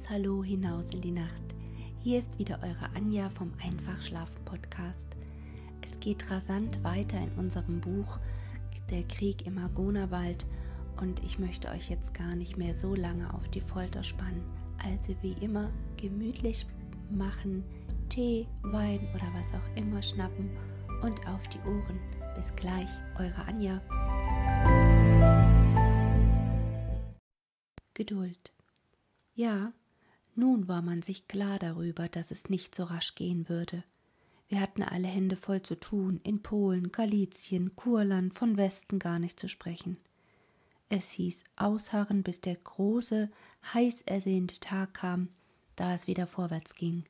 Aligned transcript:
liebes 0.00 0.10
Hallo 0.10 0.42
hinaus 0.42 0.86
in 0.92 1.00
die 1.00 1.10
Nacht. 1.10 1.42
Hier 2.02 2.18
ist 2.18 2.38
wieder 2.38 2.58
eure 2.62 2.94
Anja 2.94 3.28
vom 3.30 3.52
Einfachschlafen 3.62 4.44
Podcast. 4.44 5.08
Es 5.82 5.98
geht 6.00 6.30
rasant 6.30 6.82
weiter 6.84 7.18
in 7.18 7.32
unserem 7.36 7.80
Buch 7.80 8.18
Der 8.90 9.02
Krieg 9.04 9.46
im 9.46 9.58
Argonawald 9.58 10.46
und 11.00 11.22
ich 11.22 11.38
möchte 11.38 11.68
euch 11.68 11.90
jetzt 11.90 12.14
gar 12.14 12.34
nicht 12.34 12.56
mehr 12.56 12.74
so 12.74 12.94
lange 12.94 13.32
auf 13.34 13.48
die 13.48 13.60
Folter 13.60 14.02
spannen. 14.02 14.42
Also 14.84 15.14
wie 15.22 15.34
immer 15.44 15.70
gemütlich 15.96 16.66
machen, 17.10 17.64
Tee, 18.08 18.46
Wein 18.62 19.00
oder 19.14 19.28
was 19.34 19.52
auch 19.52 19.76
immer 19.76 20.02
schnappen 20.02 20.50
und 21.02 21.26
auf 21.28 21.46
die 21.48 21.60
Ohren. 21.60 21.98
Bis 22.36 22.54
gleich, 22.56 22.90
eure 23.18 23.44
Anja. 23.44 23.80
Geduld. 27.94 28.54
Ja, 29.34 29.72
nun 30.34 30.68
war 30.68 30.82
man 30.82 31.02
sich 31.02 31.28
klar 31.28 31.58
darüber, 31.58 32.08
dass 32.08 32.30
es 32.30 32.48
nicht 32.48 32.74
so 32.74 32.84
rasch 32.84 33.14
gehen 33.14 33.48
würde. 33.48 33.84
Wir 34.48 34.60
hatten 34.60 34.82
alle 34.82 35.08
Hände 35.08 35.36
voll 35.36 35.62
zu 35.62 35.78
tun, 35.78 36.20
in 36.24 36.42
Polen, 36.42 36.90
Galizien, 36.90 37.76
Kurland, 37.76 38.34
von 38.34 38.56
Westen 38.56 38.98
gar 38.98 39.18
nicht 39.18 39.38
zu 39.38 39.48
sprechen. 39.48 39.96
Es 40.88 41.10
hieß 41.10 41.44
ausharren, 41.56 42.22
bis 42.22 42.40
der 42.40 42.56
große, 42.56 43.30
heiß 43.72 44.02
ersehnte 44.02 44.58
Tag 44.58 44.94
kam, 44.94 45.28
da 45.76 45.94
es 45.94 46.08
wieder 46.08 46.26
vorwärts 46.26 46.74
ging. 46.74 47.04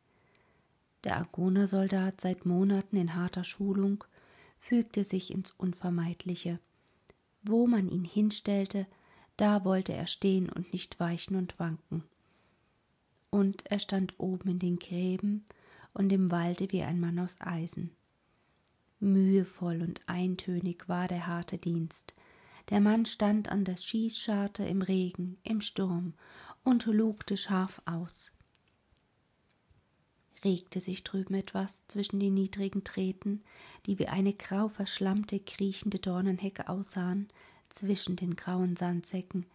Der 1.05 1.17
Argoner-Soldat, 1.17 2.21
seit 2.21 2.45
Monaten 2.45 2.97
in 2.97 3.15
harter 3.15 3.45
Schulung, 3.45 4.05
fügte 4.59 5.05
sich 5.05 5.33
ins 5.33 5.51
Unvermeidliche. 5.53 6.59
Wo 7.43 7.67
man 7.67 7.89
ihn 7.89 8.05
hinstellte, 8.05 8.87
da 9.39 9.65
wollte 9.65 9.95
er 9.95 10.07
stehen 10.07 10.51
und 10.51 10.75
nicht 10.75 11.01
weichen 11.01 11.37
und 11.37 11.59
wanken 11.59 12.05
und 13.31 13.67
er 13.67 13.79
stand 13.79 14.19
oben 14.19 14.51
in 14.51 14.59
den 14.59 14.79
Gräben 14.79 15.45
und 15.93 16.13
im 16.13 16.31
Walde 16.31 16.71
wie 16.73 16.83
ein 16.83 17.01
Mann 17.01 17.19
aus 17.19 17.37
Eisen. 17.41 17.91
Mühevoll 18.99 19.83
und 19.83 20.03
eintönig 20.07 20.89
war 20.89 21.09
der 21.09 21.27
harte 21.27 21.59
Dienst. 21.59 22.15
Der 22.69 22.81
Mann 22.81 23.07
stand 23.07 23.49
an 23.51 23.65
der 23.65 23.77
Schießscharte 23.77 24.65
im 24.65 24.83
Regen, 24.83 25.39
im 25.43 25.61
Sturm 25.61 26.15
und 26.63 26.85
lugte 26.87 27.37
scharf 27.37 27.81
aus. 27.87 28.33
Regte 30.45 30.81
sich 30.81 31.05
drüben 31.05 31.35
etwas 31.35 31.87
zwischen 31.89 32.21
den 32.21 32.35
niedrigen 32.35 32.85
Treten, 32.85 33.43
die 33.87 33.99
wie 33.99 34.09
eine 34.09 34.33
grau 34.33 34.69
verschlammte, 34.69 35.41
kriechende 35.41 35.99
Dornenhecke 35.99 36.69
aussahen, 36.69 37.29
zwischen 37.69 38.17
den 38.17 38.37
grauen 38.37 38.77
Sandsäcken, 38.77 39.47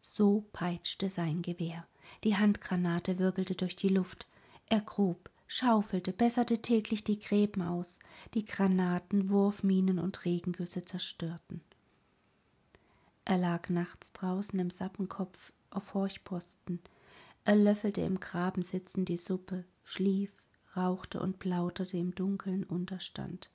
so 0.00 0.44
peitschte 0.52 1.10
sein 1.10 1.42
Gewehr. 1.42 1.86
Die 2.24 2.36
Handgranate 2.36 3.18
wirbelte 3.18 3.54
durch 3.54 3.76
die 3.76 3.88
Luft. 3.88 4.26
Er 4.68 4.80
grub, 4.80 5.30
schaufelte, 5.46 6.12
besserte 6.12 6.62
täglich 6.62 7.04
die 7.04 7.18
Gräben 7.18 7.62
aus. 7.62 7.98
Die 8.34 8.44
Granaten, 8.44 9.28
Wurfminen 9.28 9.98
und 9.98 10.24
Regengüsse 10.24 10.84
zerstörten. 10.84 11.60
Er 13.24 13.38
lag 13.38 13.68
nachts 13.68 14.12
draußen 14.12 14.58
im 14.58 14.70
Sappenkopf 14.70 15.52
auf 15.70 15.94
Horchposten. 15.94 16.80
Er 17.44 17.56
löffelte 17.56 18.00
im 18.00 18.20
Graben 18.20 18.62
sitzend 18.62 19.08
die 19.08 19.16
Suppe, 19.16 19.64
schlief, 19.84 20.34
rauchte 20.76 21.20
und 21.20 21.38
plauderte 21.38 21.96
im 21.96 22.14
dunklen 22.14 22.64
Unterstand. 22.64 23.50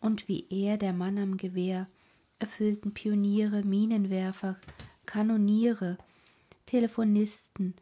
Und 0.00 0.28
wie 0.28 0.46
er, 0.50 0.76
der 0.76 0.92
Mann 0.92 1.18
am 1.18 1.36
Gewehr, 1.36 1.88
erfüllten 2.38 2.94
Pioniere, 2.94 3.62
Minenwerfer, 3.62 4.56
Kanoniere, 5.06 5.98
Telefonisten, 6.68 7.74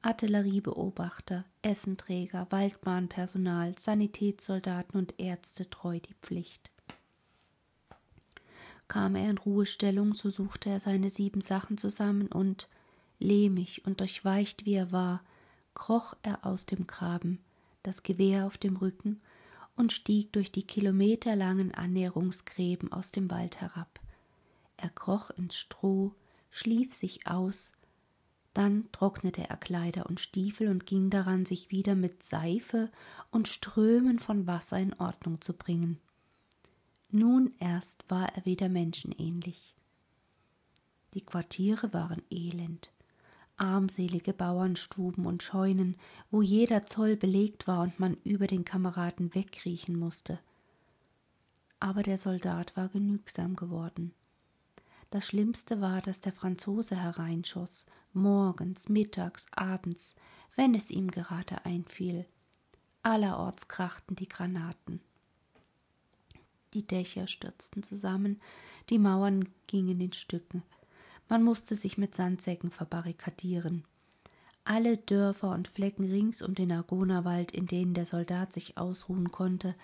Artilleriebeobachter, 0.00 1.44
Essenträger, 1.60 2.46
Waldbahnpersonal, 2.48 3.76
Sanitätssoldaten 3.78 4.98
und 4.98 5.20
Ärzte 5.20 5.68
treu 5.68 6.00
die 6.00 6.14
Pflicht. 6.22 6.70
Kam 8.88 9.14
er 9.14 9.28
in 9.28 9.36
Ruhestellung, 9.36 10.14
so 10.14 10.30
suchte 10.30 10.70
er 10.70 10.80
seine 10.80 11.10
sieben 11.10 11.42
Sachen 11.42 11.76
zusammen 11.76 12.28
und, 12.28 12.70
lehmig 13.18 13.84
und 13.84 14.00
durchweicht 14.00 14.64
wie 14.64 14.72
er 14.72 14.90
war, 14.90 15.22
kroch 15.74 16.14
er 16.22 16.46
aus 16.46 16.64
dem 16.64 16.86
Graben, 16.86 17.44
das 17.82 18.02
Gewehr 18.02 18.46
auf 18.46 18.56
dem 18.56 18.78
Rücken, 18.78 19.20
und 19.76 19.92
stieg 19.92 20.32
durch 20.32 20.50
die 20.50 20.66
kilometerlangen 20.66 21.74
Annäherungsgräben 21.74 22.90
aus 22.90 23.12
dem 23.12 23.30
Wald 23.30 23.60
herab. 23.60 24.00
Er 24.78 24.88
kroch 24.88 25.28
ins 25.28 25.56
Stroh, 25.56 26.14
schlief 26.50 26.94
sich 26.94 27.26
aus, 27.26 27.74
dann 28.54 28.88
trocknete 28.92 29.48
er 29.48 29.56
Kleider 29.56 30.06
und 30.06 30.20
Stiefel 30.20 30.68
und 30.68 30.86
ging 30.86 31.10
daran, 31.10 31.46
sich 31.46 31.70
wieder 31.70 31.94
mit 31.94 32.22
Seife 32.22 32.90
und 33.30 33.48
Strömen 33.48 34.18
von 34.18 34.46
Wasser 34.46 34.78
in 34.78 34.94
Ordnung 34.94 35.40
zu 35.40 35.52
bringen. 35.52 36.00
Nun 37.10 37.52
erst 37.58 38.04
war 38.08 38.34
er 38.34 38.44
wieder 38.44 38.68
menschenähnlich. 38.68 39.74
Die 41.14 41.22
Quartiere 41.24 41.92
waren 41.92 42.22
elend, 42.30 42.92
armselige 43.56 44.32
Bauernstuben 44.32 45.26
und 45.26 45.42
Scheunen, 45.42 45.96
wo 46.30 46.40
jeder 46.40 46.86
Zoll 46.86 47.16
belegt 47.16 47.66
war 47.66 47.82
und 47.82 47.98
man 47.98 48.16
über 48.24 48.46
den 48.46 48.64
Kameraden 48.64 49.34
wegkriechen 49.34 49.98
musste. 49.98 50.38
Aber 51.80 52.02
der 52.02 52.18
Soldat 52.18 52.76
war 52.76 52.88
genügsam 52.88 53.56
geworden. 53.56 54.12
Das 55.10 55.26
Schlimmste 55.26 55.80
war, 55.80 56.00
dass 56.00 56.20
der 56.20 56.32
Franzose 56.32 56.94
hereinschoss, 56.94 57.84
morgens, 58.12 58.88
mittags, 58.88 59.46
abends, 59.50 60.14
wenn 60.54 60.74
es 60.74 60.90
ihm 60.90 61.10
gerade 61.10 61.64
einfiel. 61.64 62.26
Allerorts 63.02 63.66
krachten 63.66 64.14
die 64.14 64.28
Granaten. 64.28 65.00
Die 66.74 66.86
Dächer 66.86 67.26
stürzten 67.26 67.82
zusammen, 67.82 68.40
die 68.88 68.98
Mauern 68.98 69.48
gingen 69.66 70.00
in 70.00 70.12
Stücken. 70.12 70.62
Man 71.28 71.42
musste 71.42 71.74
sich 71.74 71.98
mit 71.98 72.14
Sandsäcken 72.14 72.70
verbarrikadieren. 72.70 73.84
Alle 74.62 74.96
Dörfer 74.96 75.50
und 75.50 75.66
Flecken 75.66 76.04
rings 76.04 76.42
um 76.42 76.54
den 76.54 76.70
Argonawald, 76.70 77.50
in 77.50 77.66
denen 77.66 77.94
der 77.94 78.06
Soldat 78.06 78.52
sich 78.52 78.78
ausruhen 78.78 79.32
konnte, 79.32 79.74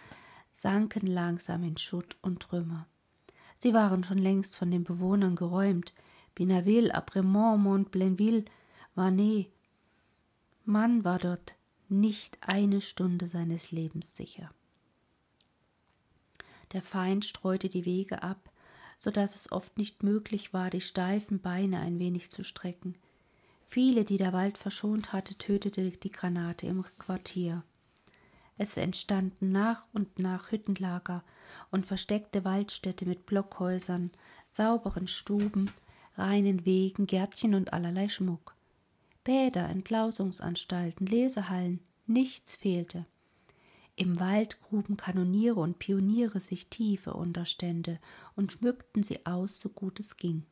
sanken 0.53 1.07
langsam 1.07 1.65
in 1.65 1.77
Schutt 1.77 2.17
und 2.23 2.41
Trümmer. 2.41 2.87
Sie 3.59 3.75
waren 3.75 4.05
schon 4.05 4.19
längst 4.19 4.57
von 4.57 4.71
den 4.71 4.85
Bewohnern 4.85 5.37
geräumt. 5.37 5.93
Binaville, 6.35 6.95
Apremont, 6.95 7.63
Mont-Blainville, 7.63 8.45
Varnay. 8.95 9.51
Man 10.65 11.05
war 11.05 11.19
dort 11.19 11.55
nicht 11.89 12.39
eine 12.41 12.81
Stunde 12.81 13.29
seines 13.29 13.71
Lebens 13.71 14.15
sicher. 14.15 14.51
Der 16.73 16.83
Feind 16.83 17.25
streute 17.25 17.69
die 17.69 17.85
Wege 17.85 18.23
ab, 18.23 18.51
so 18.99 19.11
dass 19.11 19.35
es 19.35 19.53
oft 19.53 19.79
nicht 19.79 20.03
möglich 20.03 20.53
war, 20.53 20.71
die 20.71 20.81
steifen 20.81 21.41
Beine 21.41 21.81
ein 21.81 21.99
wenig 21.99 22.31
zu 22.31 22.43
strecken. 22.43 22.97
Viele, 23.65 24.05
die 24.05 24.17
der 24.17 24.33
Wald 24.33 24.59
verschont 24.59 25.13
hatte, 25.13 25.37
tötete 25.37 25.91
die 25.91 26.11
Granate 26.11 26.67
im 26.67 26.85
Quartier. 26.99 27.63
Es 28.59 28.77
entstanden 28.77 29.53
nach 29.53 29.85
und 29.93 30.19
nach 30.19 30.51
Hüttenlager 30.51 31.23
und 31.71 31.87
versteckte 31.87 32.45
Waldstädte 32.45 33.07
mit 33.07 33.27
Blockhäusern, 33.27 34.11
sauberen 34.47 35.09
Stuben, 35.09 35.71
reinen 36.17 36.65
Wegen, 36.65 37.07
Gärtchen 37.07 37.55
und 37.55 37.73
allerlei 37.73 38.09
Schmuck. 38.09 38.55
Bäder, 39.25 39.69
Entlausungsanstalten, 39.69 41.07
Lesehallen, 41.07 41.81
nichts 42.07 42.55
fehlte. 42.55 43.07
Im 43.97 44.21
Wald 44.21 44.61
gruben 44.63 44.97
Kanoniere 44.97 45.59
und 45.59 45.79
Pioniere 45.79 46.41
sich 46.41 46.69
tiefe 46.69 47.15
Unterstände 47.15 47.99
und 48.37 48.53
schmückten 48.53 49.03
sie 49.03 49.25
aus, 49.25 49.59
so 49.59 49.69
gut 49.71 50.01
es 50.01 50.17
ging. 50.17 50.45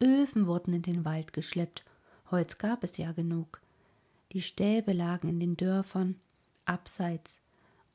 Öfen 0.00 0.46
wurden 0.46 0.74
in 0.74 0.82
den 0.82 1.04
Wald 1.04 1.32
geschleppt, 1.32 1.84
Holz 2.30 2.58
gab 2.58 2.84
es 2.84 2.96
ja 2.98 3.12
genug. 3.12 3.60
Die 4.32 4.42
Stäbe 4.42 4.92
lagen 4.92 5.28
in 5.28 5.40
den 5.40 5.56
Dörfern, 5.56 6.16
abseits 6.66 7.40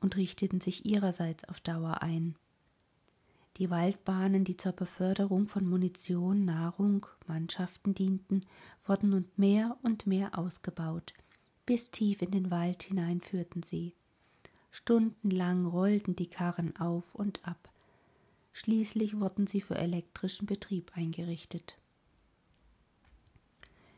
und 0.04 0.16
richteten 0.16 0.60
sich 0.60 0.84
ihrerseits 0.84 1.44
auf 1.44 1.60
Dauer 1.60 2.02
ein. 2.02 2.36
Die 3.56 3.70
Waldbahnen, 3.70 4.44
die 4.44 4.58
zur 4.58 4.72
Beförderung 4.72 5.46
von 5.46 5.66
Munition, 5.66 6.44
Nahrung, 6.44 7.06
Mannschaften 7.26 7.94
dienten, 7.94 8.42
wurden 8.84 9.08
nun 9.08 9.24
mehr 9.36 9.78
und 9.82 10.06
mehr 10.06 10.38
ausgebaut. 10.38 11.14
Bis 11.64 11.90
tief 11.90 12.20
in 12.20 12.32
den 12.32 12.50
Wald 12.50 12.82
hinein 12.82 13.22
führten 13.22 13.62
sie. 13.62 13.94
Stundenlang 14.70 15.64
rollten 15.64 16.14
die 16.16 16.28
Karren 16.28 16.76
auf 16.76 17.14
und 17.14 17.42
ab. 17.48 17.72
Schließlich 18.52 19.18
wurden 19.18 19.46
sie 19.46 19.62
für 19.62 19.76
elektrischen 19.76 20.44
Betrieb 20.44 20.92
eingerichtet. 20.94 21.78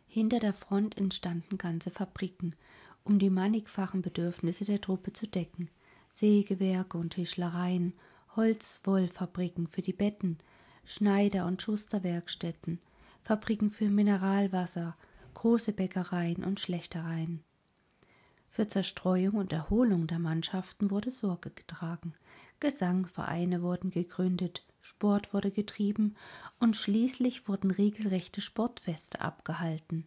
Hinter 0.06 0.38
der 0.38 0.54
Front 0.54 0.98
entstanden 0.98 1.58
ganze 1.58 1.90
Fabriken, 1.90 2.54
um 3.02 3.18
die 3.18 3.30
mannigfachen 3.30 4.02
Bedürfnisse 4.02 4.64
der 4.64 4.80
Truppe 4.80 5.12
zu 5.12 5.26
decken. 5.26 5.68
Sägewerke 6.16 6.96
und 6.96 7.10
Tischlereien, 7.10 7.92
Holzwollfabriken 8.36 9.66
für 9.66 9.82
die 9.82 9.92
Betten, 9.92 10.38
Schneider- 10.86 11.44
und 11.44 11.60
Schusterwerkstätten, 11.60 12.80
Fabriken 13.20 13.68
für 13.68 13.90
Mineralwasser, 13.90 14.96
große 15.34 15.74
Bäckereien 15.74 16.42
und 16.42 16.58
Schlechtereien. 16.58 17.44
Für 18.48 18.66
Zerstreuung 18.66 19.34
und 19.34 19.52
Erholung 19.52 20.06
der 20.06 20.18
Mannschaften 20.18 20.90
wurde 20.90 21.10
Sorge 21.10 21.50
getragen. 21.50 22.14
Gesangvereine 22.60 23.60
wurden 23.60 23.90
gegründet, 23.90 24.64
Sport 24.80 25.34
wurde 25.34 25.50
getrieben 25.50 26.16
und 26.58 26.76
schließlich 26.76 27.46
wurden 27.46 27.70
regelrechte 27.70 28.40
Sportfeste 28.40 29.20
abgehalten. 29.20 30.06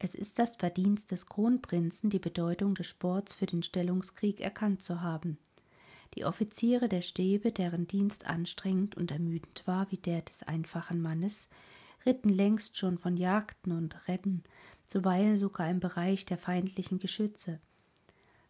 Es 0.00 0.14
ist 0.14 0.38
das 0.38 0.56
Verdienst 0.56 1.10
des 1.10 1.26
Kronprinzen, 1.26 2.08
die 2.08 2.20
Bedeutung 2.20 2.74
des 2.74 2.86
Sports 2.86 3.34
für 3.34 3.46
den 3.46 3.62
Stellungskrieg 3.62 4.40
erkannt 4.40 4.82
zu 4.82 5.00
haben. 5.02 5.38
Die 6.14 6.24
Offiziere 6.24 6.88
der 6.88 7.00
Stäbe, 7.00 7.52
deren 7.52 7.86
Dienst 7.86 8.26
anstrengend 8.26 8.96
und 8.96 9.10
ermüdend 9.10 9.62
war 9.66 9.90
wie 9.90 9.98
der 9.98 10.22
des 10.22 10.42
einfachen 10.42 11.02
Mannes, 11.02 11.48
ritten 12.06 12.28
längst 12.28 12.76
schon 12.76 12.96
von 12.96 13.16
Jagden 13.16 13.72
und 13.72 14.08
Rennen, 14.08 14.44
zuweilen 14.86 15.36
sogar 15.36 15.68
im 15.68 15.80
Bereich 15.80 16.24
der 16.24 16.38
feindlichen 16.38 16.98
Geschütze. 16.98 17.60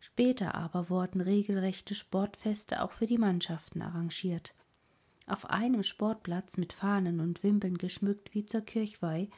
Später 0.00 0.54
aber 0.54 0.90
wurden 0.90 1.20
regelrechte 1.20 1.94
Sportfeste 1.94 2.82
auch 2.82 2.92
für 2.92 3.06
die 3.06 3.18
Mannschaften 3.18 3.82
arrangiert. 3.82 4.54
Auf 5.28 5.50
einem 5.50 5.82
Sportplatz 5.82 6.56
mit 6.56 6.72
Fahnen 6.72 7.20
und 7.20 7.42
Wimpeln 7.42 7.76
geschmückt 7.76 8.34
wie 8.34 8.46
zur 8.46 8.62
Kirchweih 8.62 9.28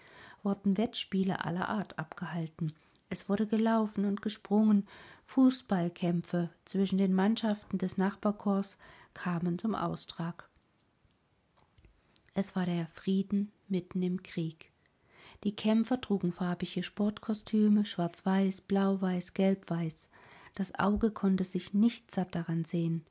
wurden 0.44 0.78
Wettspiele 0.78 1.44
aller 1.44 1.68
Art 1.68 1.98
abgehalten. 1.98 2.72
Es 3.08 3.28
wurde 3.28 3.48
gelaufen 3.48 4.04
und 4.04 4.22
gesprungen, 4.22 4.86
Fußballkämpfe 5.24 6.48
zwischen 6.64 6.96
den 6.96 7.12
Mannschaften 7.12 7.76
des 7.76 7.98
Nachbarkorps 7.98 8.76
kamen 9.14 9.58
zum 9.58 9.74
Austrag. 9.74 10.48
Es 12.34 12.54
war 12.54 12.66
der 12.66 12.86
Frieden 12.86 13.50
mitten 13.66 14.00
im 14.02 14.22
Krieg. 14.22 14.70
Die 15.42 15.56
Kämpfer 15.56 16.00
trugen 16.00 16.30
farbige 16.30 16.84
Sportkostüme, 16.84 17.84
schwarz-weiß, 17.84 18.60
blau-weiß, 18.60 19.34
gelb-weiß. 19.34 20.08
Das 20.54 20.78
Auge 20.78 21.10
konnte 21.10 21.42
sich 21.42 21.74
nicht 21.74 22.12
satt 22.12 22.36
daran 22.36 22.64
sehen 22.64 23.04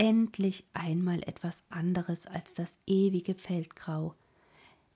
endlich 0.00 0.64
einmal 0.72 1.22
etwas 1.24 1.62
anderes 1.68 2.26
als 2.26 2.54
das 2.54 2.78
ewige 2.86 3.34
Feldgrau. 3.34 4.14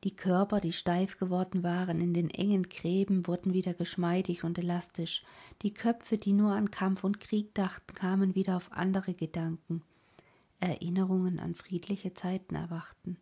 Die 0.02 0.16
Körper, 0.16 0.60
die 0.60 0.72
steif 0.72 1.18
geworden 1.18 1.62
waren 1.62 2.00
in 2.00 2.14
den 2.14 2.30
engen 2.30 2.70
Gräben, 2.70 3.26
wurden 3.26 3.52
wieder 3.52 3.74
geschmeidig 3.74 4.44
und 4.44 4.56
elastisch. 4.56 5.22
Die 5.60 5.74
Köpfe, 5.74 6.16
die 6.16 6.32
nur 6.32 6.52
an 6.52 6.70
Kampf 6.70 7.04
und 7.04 7.20
Krieg 7.20 7.54
dachten, 7.54 7.92
kamen 7.92 8.34
wieder 8.34 8.56
auf 8.56 8.72
andere 8.72 9.12
Gedanken. 9.12 9.82
Erinnerungen 10.58 11.38
an 11.38 11.54
friedliche 11.54 12.14
Zeiten 12.14 12.54
erwachten, 12.54 13.18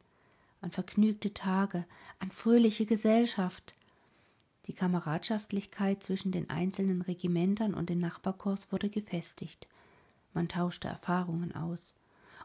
an 0.61 0.71
vergnügte 0.71 1.35
Tage, 1.35 1.85
an 2.21 2.31
fröhliche 2.31 2.87
Gesellschaft. 2.87 3.75
Die 4.69 4.73
Kameradschaftlichkeit 4.73 6.01
zwischen 6.05 6.31
den 6.31 6.49
einzelnen 6.49 7.03
Regimentern 7.03 7.75
und 7.75 7.91
den 7.91 7.99
Nachbarkorps 7.99 8.71
wurde 8.71 8.89
gefestigt 8.89 9.67
man 10.35 10.49
tauschte 10.49 10.89
Erfahrungen 10.89 11.55
aus, 11.55 11.95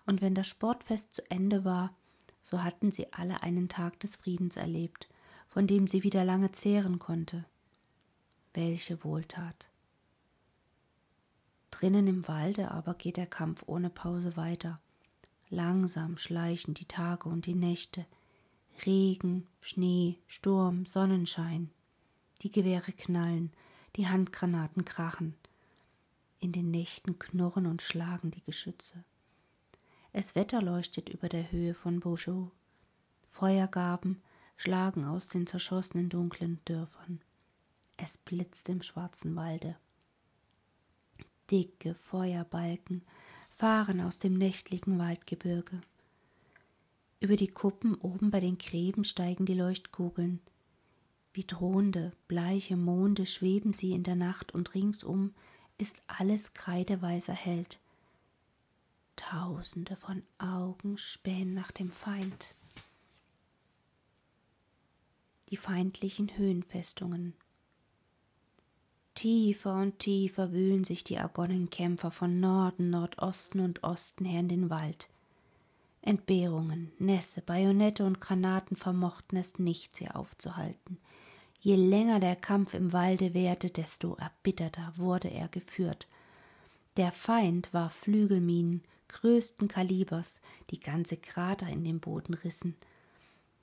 und 0.05 0.21
wenn 0.21 0.35
das 0.35 0.47
Sportfest 0.47 1.13
zu 1.13 1.29
Ende 1.29 1.65
war, 1.65 1.93
so 2.41 2.63
hatten 2.63 2.91
sie 2.91 3.11
alle 3.11 3.43
einen 3.43 3.67
Tag 3.67 3.99
des 3.99 4.15
Friedens 4.15 4.55
erlebt, 4.55 5.09
von 5.47 5.67
dem 5.67 5.87
sie 5.87 6.03
wieder 6.03 6.23
lange 6.23 6.51
zehren 6.51 6.99
konnte. 6.99 7.45
Welche 8.53 9.03
Wohltat. 9.03 9.69
Drinnen 11.71 12.07
im 12.07 12.27
Walde 12.27 12.71
aber 12.71 12.93
geht 12.93 13.17
der 13.17 13.27
Kampf 13.27 13.63
ohne 13.67 13.89
Pause 13.89 14.37
weiter. 14.37 14.79
Langsam 15.49 16.17
schleichen 16.17 16.73
die 16.73 16.85
Tage 16.85 17.29
und 17.29 17.45
die 17.45 17.55
Nächte. 17.55 18.05
Regen, 18.85 19.47
Schnee, 19.61 20.17
Sturm, 20.27 20.85
Sonnenschein. 20.85 21.69
Die 22.41 22.51
Gewehre 22.51 22.91
knallen, 22.91 23.51
die 23.95 24.07
Handgranaten 24.07 24.85
krachen, 24.85 25.35
in 26.39 26.51
den 26.51 26.71
Nächten 26.71 27.19
knurren 27.19 27.65
und 27.65 27.81
schlagen 27.81 28.31
die 28.31 28.43
Geschütze. 28.43 29.03
Es 30.13 30.35
wetterleuchtet 30.35 31.09
über 31.09 31.29
der 31.29 31.51
Höhe 31.51 31.73
von 31.73 31.99
Beaujeu. 31.99 32.47
Feuergaben 33.23 34.21
schlagen 34.55 35.05
aus 35.05 35.27
den 35.27 35.45
zerschossenen 35.45 36.09
dunklen 36.09 36.59
Dörfern. 36.65 37.21
Es 37.97 38.17
blitzt 38.17 38.69
im 38.69 38.81
schwarzen 38.81 39.35
Walde. 39.35 39.75
Dicke 41.49 41.95
Feuerbalken 41.95 43.03
fahren 43.49 44.01
aus 44.01 44.19
dem 44.19 44.33
nächtlichen 44.33 44.99
Waldgebirge. 44.99 45.81
Über 47.19 47.35
die 47.35 47.47
Kuppen 47.47 47.95
oben 47.95 48.29
bei 48.29 48.39
den 48.39 48.57
Gräben 48.57 49.03
steigen 49.03 49.45
die 49.45 49.55
Leuchtkugeln. 49.55 50.39
Wie 51.33 51.43
drohende, 51.43 52.11
bleiche 52.27 52.77
Monde 52.77 53.25
schweben 53.25 53.73
sie 53.73 53.91
in 53.91 54.03
der 54.03 54.15
Nacht 54.15 54.53
und 54.53 54.73
ringsum 54.75 55.33
ist 55.77 56.01
alles 56.07 56.53
kreideweiß 56.53 57.29
erhellt. 57.29 57.79
Tausende 59.15 59.95
von 59.95 60.24
Augen 60.38 60.97
spähen 60.97 61.53
nach 61.53 61.71
dem 61.71 61.91
Feind. 61.91 62.56
Die 65.50 65.57
feindlichen 65.57 66.38
Höhenfestungen. 66.38 67.33
Tiefer 69.15 69.74
und 69.81 69.97
tiefer 69.97 70.51
wühlen 70.51 70.83
sich 70.83 71.03
die 71.03 71.18
Argonnenkämpfer 71.18 72.12
von 72.12 72.39
Norden, 72.39 72.91
Nordosten 72.91 73.62
und 73.62 73.81
Osten 73.83 74.25
her 74.25 74.41
in 74.41 74.50
den 74.50 74.69
Wald. 74.69 75.09
Entbehrungen, 76.03 76.91
Nässe, 77.00 77.41
Bajonette 77.41 78.06
und 78.06 78.21
Granaten 78.21 78.77
vermochten 78.77 79.38
es 79.38 79.57
nicht, 79.57 79.95
sie 79.95 80.09
aufzuhalten. 80.09 81.00
Je 81.59 81.75
länger 81.75 82.19
der 82.19 82.36
Kampf 82.36 82.74
im 82.74 82.94
Walde 82.94 83.33
währte, 83.33 83.69
desto 83.69 84.15
erbitterter 84.15 84.94
wurde 84.95 85.30
er 85.30 85.48
geführt. 85.48 86.07
Der 86.98 87.12
Feind 87.12 87.74
warf 87.74 87.94
Flügelminen 87.94 88.83
größten 89.07 89.68
Kalibers, 89.68 90.42
die 90.69 90.80
ganze 90.80 91.18
Krater 91.18 91.68
in 91.68 91.83
den 91.83 92.00
Boden 92.00 92.33
rissen. 92.33 92.75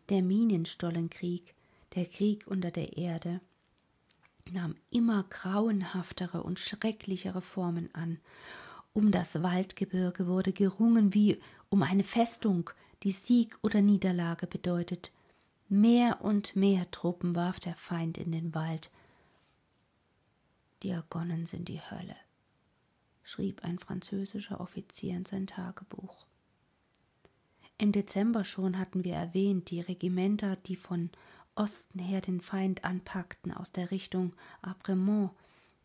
Der 0.08 0.22
Minenstollenkrieg, 0.22 1.54
der 1.94 2.06
Krieg 2.06 2.46
unter 2.46 2.70
der 2.70 2.96
Erde, 2.96 3.40
nahm 4.52 4.74
immer 4.90 5.24
grauenhaftere 5.24 6.42
und 6.42 6.58
schrecklichere 6.58 7.40
Formen 7.40 7.94
an. 7.94 8.18
Um 8.92 9.10
das 9.10 9.42
Waldgebirge 9.42 10.26
wurde 10.26 10.52
gerungen 10.52 11.14
wie 11.14 11.40
um 11.68 11.82
eine 11.82 12.04
Festung, 12.04 12.70
die 13.02 13.12
Sieg 13.12 13.58
oder 13.62 13.80
Niederlage 13.80 14.46
bedeutet. 14.46 15.10
Mehr 15.68 16.20
und 16.20 16.56
mehr 16.56 16.90
Truppen 16.90 17.34
warf 17.34 17.58
der 17.58 17.74
Feind 17.74 18.18
in 18.18 18.32
den 18.32 18.54
Wald. 18.54 18.90
Die 20.82 20.92
Argonnen 20.92 21.46
sind 21.46 21.68
die 21.68 21.80
Hölle, 21.80 22.16
schrieb 23.22 23.64
ein 23.64 23.78
französischer 23.78 24.60
Offizier 24.60 25.16
in 25.16 25.24
sein 25.24 25.46
Tagebuch. 25.46 26.26
Im 27.78 27.92
Dezember 27.92 28.44
schon 28.44 28.78
hatten 28.78 29.04
wir 29.04 29.14
erwähnt, 29.14 29.70
die 29.70 29.80
Regimenter, 29.80 30.56
die 30.56 30.76
von 30.76 31.10
Osten 31.54 31.98
her 31.98 32.20
den 32.20 32.40
Feind 32.40 32.84
anpackten, 32.84 33.52
aus 33.52 33.72
der 33.72 33.90
Richtung 33.90 34.34
Apremont, 34.60 35.30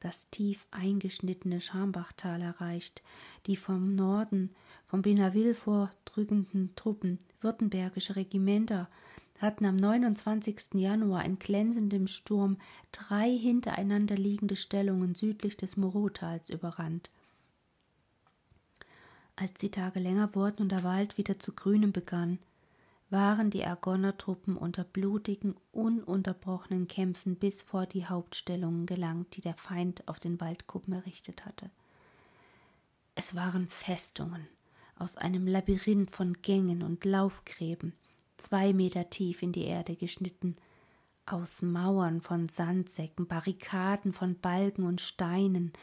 das 0.01 0.29
tief 0.29 0.67
eingeschnittene 0.71 1.61
Schambachtal 1.61 2.41
erreicht, 2.41 3.01
die 3.45 3.55
vom 3.55 3.95
Norden, 3.95 4.55
vom 4.87 5.01
Benaville 5.01 5.53
vordrückenden 5.53 6.75
Truppen, 6.75 7.19
württembergische 7.41 8.15
Regimenter, 8.15 8.89
hatten 9.39 9.65
am 9.65 9.75
29. 9.75 10.75
Januar 10.75 11.23
in 11.25 11.39
glänzendem 11.39 12.07
Sturm 12.07 12.57
drei 12.91 13.29
hintereinander 13.35 14.15
liegende 14.15 14.55
Stellungen 14.55 15.15
südlich 15.15 15.57
des 15.57 15.77
Morotals 15.77 16.49
überrannt. 16.49 17.09
Als 19.35 19.53
die 19.53 19.71
Tage 19.71 19.99
länger 19.99 20.35
wurden 20.35 20.63
und 20.63 20.71
der 20.71 20.83
Wald 20.83 21.17
wieder 21.17 21.39
zu 21.39 21.53
grünen 21.53 21.93
begann, 21.93 22.39
waren 23.09 23.49
die 23.49 23.65
Argonner-Truppen 23.65 24.55
unter 24.57 24.83
blutigen, 24.83 25.55
ununterbrochenen 25.71 26.87
Kämpfen 26.87 27.35
bis 27.35 27.61
vor 27.61 27.85
die 27.85 28.05
Hauptstellungen 28.05 28.85
gelangt, 28.85 29.35
die 29.35 29.41
der 29.41 29.55
Feind 29.55 30.07
auf 30.07 30.19
den 30.19 30.39
Waldkuppen 30.39 30.93
errichtet 30.93 31.45
hatte. 31.45 31.71
Es 33.15 33.35
waren 33.35 33.67
Festungen 33.67 34.47
aus 34.97 35.15
einem 35.15 35.47
Labyrinth 35.47 36.11
von 36.11 36.33
Gängen 36.41 36.83
und 36.83 37.05
Laufgräben, 37.05 37.93
zwei 38.39 38.73
Meter 38.73 39.09
tief 39.09 39.43
in 39.43 39.51
die 39.51 39.65
Erde 39.65 39.95
geschnitten, 39.95 40.55
aus 41.25 41.61
Mauern 41.61 42.21
von 42.21 42.49
Sandsäcken, 42.49 43.27
Barrikaden 43.27 44.13
von 44.13 44.39
Balken 44.39 44.83
und 44.83 45.01
Steinen, 45.01 45.73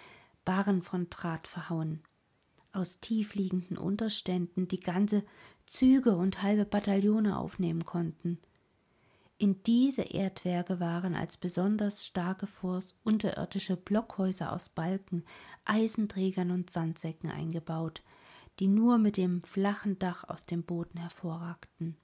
Barren 0.45 0.83
von 0.83 1.09
Draht 1.09 1.47
verhauen, 1.47 2.03
aus 2.73 3.01
tiefliegenden 3.01 3.79
Unterständen, 3.79 4.69
die 4.69 4.81
ganze 4.81 5.25
Züge 5.67 6.17
und 6.17 6.43
halbe 6.43 6.65
Bataillone 6.65 7.39
aufnehmen 7.39 7.85
konnten. 7.85 8.39
In 9.39 9.63
diese 9.65 10.03
Erdwerke 10.03 10.81
waren 10.81 11.15
als 11.15 11.37
besonders 11.37 12.07
starke 12.07 12.47
Forts 12.47 12.95
unterirdische 13.05 13.77
Blockhäuser 13.77 14.53
aus 14.53 14.71
Balken, 14.71 15.25
Eisenträgern 15.67 16.51
und 16.51 16.71
Sandsäcken 16.71 17.31
eingebaut, 17.31 18.03
die 18.61 18.69
nur 18.69 18.97
mit 18.97 19.19
dem 19.19 19.43
flachen 19.43 19.99
Dach 19.99 20.25
aus 20.25 20.47
dem 20.47 20.63
Boden 20.63 20.99
hervorragten. 20.99 21.97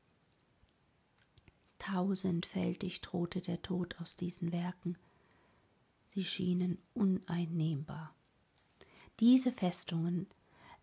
Tausendfältig 1.83 3.01
drohte 3.01 3.41
der 3.41 3.61
Tod 3.61 3.97
aus 4.01 4.15
diesen 4.15 4.53
Werken. 4.53 4.97
Sie 6.05 6.25
schienen 6.25 6.79
uneinnehmbar. 6.95 8.15
Diese 9.19 9.51
Festungen 9.51 10.29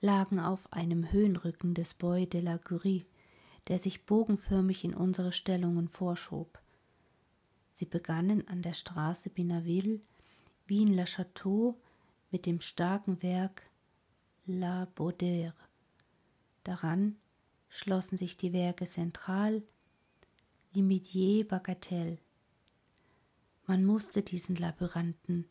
lagen 0.02 0.42
auf 0.42 0.74
einem 0.74 1.10
Höhenrücken 1.10 1.74
des 1.74 1.94
Bois 1.94 2.26
de 2.26 2.42
la 2.42 2.58
Curie, 2.58 3.06
der 3.70 3.80
sich 3.80 4.06
bogenförmig 4.06 4.84
in 4.84 4.94
unsere 4.94 5.32
Stellungen 5.32 5.88
vorschob. 5.88 6.60
Sie 7.76 7.86
begannen 7.86 8.46
an 8.50 8.62
der 8.62 8.74
Straße 8.74 9.30
Binaville 9.30 10.02
wie 10.68 10.82
in 10.82 10.94
Le 10.94 11.06
Château 11.06 11.76
mit 12.30 12.46
dem 12.46 12.60
starken 12.60 13.24
Werk 13.24 13.64
La 14.46 14.86
Baudère. 14.98 15.54
Daran 16.66 17.16
schlossen 17.70 18.18
sich 18.18 18.36
die 18.36 18.52
Werke 18.52 18.86
Central, 18.86 19.64
Limidier, 20.74 21.48
Bagatelle. 21.48 22.20
Man 23.66 23.86
musste 23.86 24.22
diesen 24.22 24.56
Labyrinthen 24.56 25.46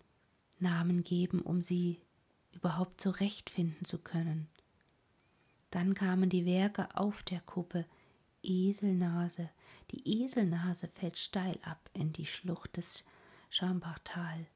Namen 0.61 1.03
geben, 1.03 1.43
um 1.43 1.61
sie 1.61 2.01
überhaupt 2.53 3.01
zurechtfinden 3.01 3.85
zu 3.85 3.99
können. 3.99 4.49
Dann 5.71 5.95
kamen 5.95 6.31
die 6.31 6.47
Werke 6.47 6.89
auf 6.95 7.23
der 7.23 7.41
Kuppe, 7.41 7.85
Eselnase. 8.43 9.51
Die 9.91 10.23
Eselnase 10.23 10.89
fällt 10.89 11.19
steil 11.19 11.59
ab 11.63 11.91
in 11.93 12.13
die 12.13 12.27
Schlucht 12.27 12.77
des 12.77 13.05
Chambachtal. 13.51 14.47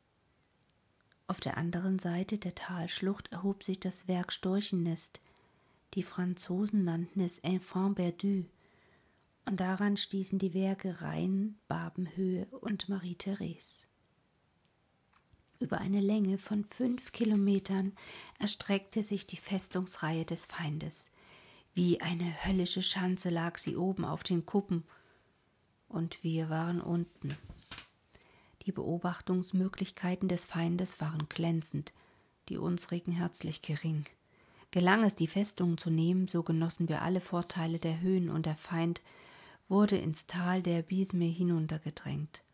Auf 1.27 1.41
der 1.41 1.57
anderen 1.57 1.99
Seite 1.99 2.39
der 2.39 2.55
Talschlucht 2.55 3.33
erhob 3.33 3.65
sich 3.65 3.81
das 3.81 4.07
Werk 4.07 4.33
Storchennest. 4.33 5.21
Die 5.95 6.03
Franzosen 6.03 6.85
nannten 6.85 7.21
es 7.21 7.39
Enfant 7.41 7.97
perdu. 7.97 8.45
Und 9.45 9.61
daran 9.61 9.97
stießen 9.97 10.39
die 10.39 10.55
Werke 10.55 11.03
Rhein, 11.03 11.59
Babenhöhe 11.69 12.47
und 12.61 12.89
Marie-Therese. 12.89 13.87
Über 15.59 15.79
eine 15.79 16.01
Länge 16.01 16.39
von 16.39 16.65
fünf 16.65 17.13
Kilometern 17.13 17.93
erstreckte 18.39 19.03
sich 19.03 19.27
die 19.27 19.37
Festungsreihe 19.37 20.25
des 20.25 20.45
Feindes. 20.45 21.11
Wie 21.75 22.01
eine 22.01 22.45
höllische 22.45 22.83
Schanze 22.83 23.31
lag 23.31 23.59
sie 23.59 23.77
oben 23.77 24.05
auf 24.05 24.23
den 24.23 24.45
Kuppen, 24.45 24.85
und 25.89 26.25
wir 26.25 26.49
waren 26.49 26.81
unten. 26.81 27.37
Die 28.65 28.73
Beobachtungsmöglichkeiten 28.73 30.29
des 30.29 30.45
Feindes 30.45 31.01
waren 31.01 31.29
glänzend, 31.29 31.93
die 32.49 32.57
unsrigen 32.57 33.13
herzlich 33.13 33.63
gering. 33.63 34.05
Gelang 34.71 35.05
es, 35.05 35.15
die 35.15 35.27
Festung 35.27 35.77
zu 35.77 35.91
nehmen, 35.91 36.29
so 36.29 36.43
genossen 36.43 36.89
wir 36.89 37.03
alle 37.03 37.21
Vorteile 37.21 37.79
der 37.79 38.01
Höhen, 38.01 38.31
und 38.31 38.47
der 38.47 38.55
Feind 38.55 39.01
wurde 39.73 39.97
ins 39.97 40.27
Tal 40.27 40.63
der 40.63 40.83
Bisme 40.83 41.25
hinuntergedrängt. 41.25 42.45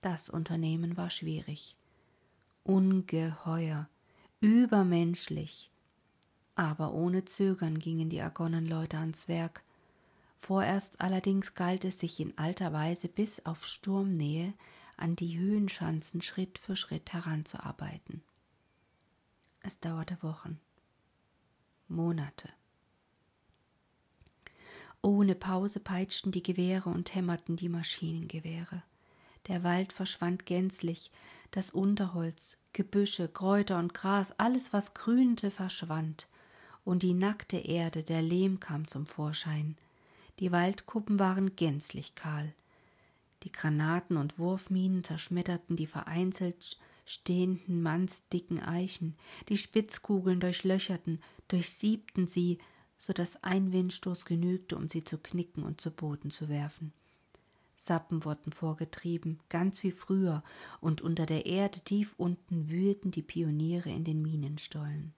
Das 0.00 0.30
Unternehmen 0.30 0.96
war 0.96 1.10
schwierig, 1.10 1.76
ungeheuer, 2.62 3.88
übermenschlich. 4.40 5.72
Aber 6.54 6.92
ohne 6.92 7.24
Zögern 7.24 7.80
gingen 7.80 8.10
die 8.10 8.20
Argonnenleute 8.20 8.98
ans 8.98 9.26
Werk. 9.26 9.64
Vorerst 10.36 11.00
allerdings 11.00 11.54
galt 11.54 11.84
es 11.84 11.98
sich 11.98 12.20
in 12.20 12.38
alter 12.38 12.72
Weise 12.72 13.08
bis 13.08 13.44
auf 13.44 13.66
Sturmnähe 13.66 14.54
an 14.96 15.16
die 15.16 15.36
Höhenschanzen 15.36 16.22
Schritt 16.22 16.58
für 16.58 16.76
Schritt 16.76 17.12
heranzuarbeiten. 17.12 18.22
Es 19.62 19.80
dauerte 19.80 20.22
Wochen, 20.22 20.60
Monate. 21.88 22.50
Ohne 25.02 25.34
Pause 25.34 25.80
peitschten 25.80 26.32
die 26.32 26.42
Gewehre 26.42 26.90
und 26.90 27.14
hämmerten 27.14 27.56
die 27.56 27.68
Maschinengewehre. 27.68 28.82
Der 29.46 29.62
Wald 29.62 29.92
verschwand 29.92 30.44
gänzlich, 30.46 31.10
das 31.50 31.70
Unterholz, 31.70 32.56
Gebüsche, 32.72 33.28
Kräuter 33.28 33.78
und 33.78 33.94
Gras, 33.94 34.32
alles, 34.38 34.72
was 34.72 34.94
grünte, 34.94 35.50
verschwand, 35.50 36.28
und 36.84 37.02
die 37.02 37.14
nackte 37.14 37.58
Erde, 37.58 38.02
der 38.02 38.22
Lehm 38.22 38.60
kam 38.60 38.86
zum 38.86 39.06
Vorschein. 39.06 39.76
Die 40.40 40.52
Waldkuppen 40.52 41.18
waren 41.18 41.56
gänzlich 41.56 42.14
kahl. 42.14 42.54
Die 43.42 43.52
Granaten 43.52 44.16
und 44.16 44.38
Wurfminen 44.38 45.04
zerschmetterten 45.04 45.76
die 45.76 45.86
vereinzelt 45.86 46.78
stehenden 47.04 47.82
mannsdicken 47.82 48.60
Eichen, 48.60 49.16
die 49.48 49.56
Spitzkugeln 49.56 50.40
durchlöcherten, 50.40 51.22
durchsiebten 51.48 52.26
sie, 52.26 52.58
so 52.98 53.12
dass 53.12 53.42
ein 53.42 53.72
Windstoß 53.72 54.24
genügte, 54.24 54.76
um 54.76 54.88
sie 54.88 55.04
zu 55.04 55.16
knicken 55.18 55.62
und 55.62 55.80
zu 55.80 55.90
Boden 55.90 56.30
zu 56.30 56.48
werfen. 56.48 56.92
Sappen 57.76 58.24
wurden 58.24 58.52
vorgetrieben, 58.52 59.38
ganz 59.48 59.82
wie 59.84 59.92
früher, 59.92 60.42
und 60.80 61.00
unter 61.00 61.26
der 61.26 61.46
Erde 61.46 61.80
tief 61.80 62.14
unten 62.18 62.68
wühlten 62.68 63.12
die 63.12 63.22
Pioniere 63.22 63.88
in 63.88 64.04
den 64.04 64.20
Minenstollen. 64.20 65.14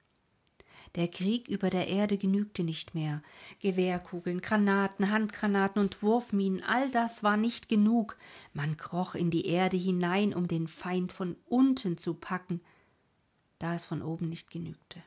Der 0.97 1.09
Krieg 1.09 1.49
über 1.49 1.71
der 1.71 1.89
Erde 1.89 2.19
genügte 2.19 2.65
nicht 2.65 2.95
mehr. 2.95 3.23
Gewehrkugeln, 3.61 4.41
Granaten, 4.41 5.11
Handgranaten 5.11 5.81
und 5.81 6.03
Wurfminen, 6.03 6.63
all 6.63 6.91
das 6.91 7.23
war 7.23 7.37
nicht 7.37 7.69
genug. 7.69 8.17
Man 8.53 8.77
kroch 8.77 9.15
in 9.15 9.31
die 9.31 9.47
Erde 9.47 9.77
hinein, 9.77 10.35
um 10.35 10.49
den 10.49 10.69
Feind 10.69 11.13
von 11.13 11.37
unten 11.47 11.97
zu 11.97 12.15
packen, 12.15 12.61
da 13.59 13.75
es 13.75 13.85
von 13.85 14.03
oben 14.03 14.29
nicht 14.29 14.51
genügte. 14.51 15.03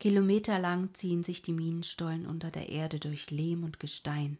Kilometerlang 0.00 0.94
ziehen 0.94 1.24
sich 1.24 1.42
die 1.42 1.52
Minenstollen 1.52 2.26
unter 2.26 2.50
der 2.50 2.68
Erde 2.68 3.00
durch 3.00 3.30
Lehm 3.30 3.64
und 3.64 3.80
Gestein 3.80 4.38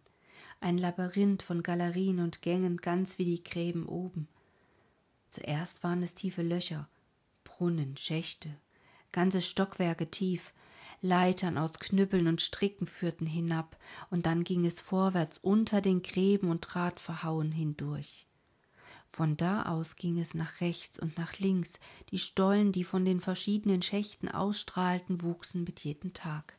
ein 0.60 0.78
Labyrinth 0.78 1.42
von 1.42 1.62
Galerien 1.62 2.20
und 2.20 2.42
Gängen, 2.42 2.78
ganz 2.78 3.18
wie 3.18 3.24
die 3.24 3.44
Gräben 3.44 3.86
oben. 3.86 4.28
Zuerst 5.28 5.84
waren 5.84 6.02
es 6.02 6.14
tiefe 6.14 6.42
Löcher, 6.42 6.88
Brunnen, 7.44 7.96
Schächte, 7.96 8.50
ganze 9.12 9.40
Stockwerke 9.40 10.10
tief, 10.10 10.52
Leitern 11.00 11.58
aus 11.58 11.78
Knüppeln 11.78 12.26
und 12.26 12.40
Stricken 12.40 12.86
führten 12.86 13.26
hinab, 13.26 13.78
und 14.10 14.26
dann 14.26 14.42
ging 14.42 14.66
es 14.66 14.80
vorwärts 14.80 15.38
unter 15.38 15.80
den 15.80 16.02
Gräben 16.02 16.50
und 16.50 16.62
trat 16.62 16.98
verhauen 16.98 17.52
hindurch. 17.52 18.27
Von 19.08 19.36
da 19.36 19.62
aus 19.62 19.96
ging 19.96 20.18
es 20.18 20.34
nach 20.34 20.60
rechts 20.60 20.98
und 20.98 21.16
nach 21.16 21.38
links, 21.38 21.80
die 22.10 22.18
Stollen, 22.18 22.72
die 22.72 22.84
von 22.84 23.04
den 23.04 23.20
verschiedenen 23.20 23.82
Schächten 23.82 24.28
ausstrahlten, 24.28 25.22
wuchsen 25.22 25.64
mit 25.64 25.80
jedem 25.80 26.12
Tag. 26.12 26.54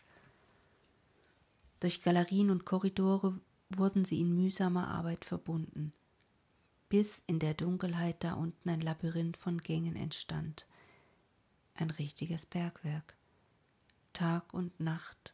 Durch 1.80 2.02
Galerien 2.02 2.50
und 2.50 2.66
Korridore 2.66 3.40
wurden 3.70 4.04
sie 4.04 4.20
in 4.20 4.36
mühsamer 4.36 4.88
Arbeit 4.88 5.26
verbunden, 5.26 5.94
bis 6.90 7.22
in 7.28 7.40
der 7.40 7.54
Dunkelheit 7.54 8.24
da 8.24 8.34
unten 8.34 8.70
ein 8.70 8.82
Labyrinth 8.82 9.38
von 9.38 9.60
Gängen 9.60 9.96
entstand, 9.96 10.68
ein 11.76 11.92
richtiges 11.92 12.46
Bergwerk. 12.46 13.16
Tag 14.12 14.54
und 14.54 14.78
Nacht, 14.80 15.34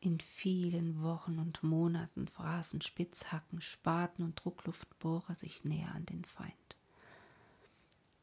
in 0.00 0.18
vielen 0.18 1.02
Wochen 1.02 1.38
und 1.38 1.62
Monaten 1.62 2.26
fraßen 2.26 2.80
Spitzhacken, 2.80 3.60
Spaten 3.60 4.22
und 4.22 4.42
Druckluftbohrer 4.42 5.34
sich 5.34 5.64
näher 5.64 5.94
an 5.94 6.06
den 6.06 6.24
Feind. 6.24 6.54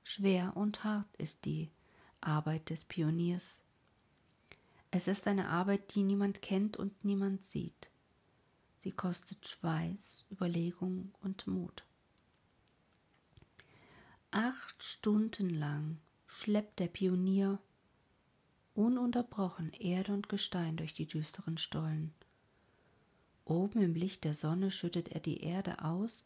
Schwer 0.03 0.55
und 0.55 0.83
hart 0.83 1.13
ist 1.17 1.45
die 1.45 1.69
Arbeit 2.21 2.69
des 2.69 2.83
Pioniers. 2.83 3.61
Es 4.89 5.07
ist 5.07 5.27
eine 5.27 5.49
Arbeit, 5.49 5.93
die 5.93 6.03
niemand 6.03 6.41
kennt 6.41 6.77
und 6.77 7.05
niemand 7.05 7.43
sieht. 7.43 7.89
Sie 8.79 8.91
kostet 8.91 9.47
Schweiß, 9.47 10.25
Überlegung 10.31 11.13
und 11.21 11.45
Mut. 11.45 11.83
Acht 14.31 14.83
Stunden 14.83 15.49
lang 15.49 15.99
schleppt 16.25 16.79
der 16.79 16.87
Pionier 16.87 17.59
ununterbrochen 18.77 19.71
Erde 19.73 20.13
und 20.13 20.29
Gestein 20.29 20.77
durch 20.77 20.93
die 20.93 21.07
düsteren 21.07 21.57
Stollen. 21.57 22.13
Oben 23.45 23.81
im 23.81 23.95
Licht 23.95 24.23
der 24.23 24.33
Sonne 24.33 24.71
schüttet 24.71 25.09
er 25.09 25.19
die 25.19 25.41
Erde 25.41 25.83
aus, 25.83 26.25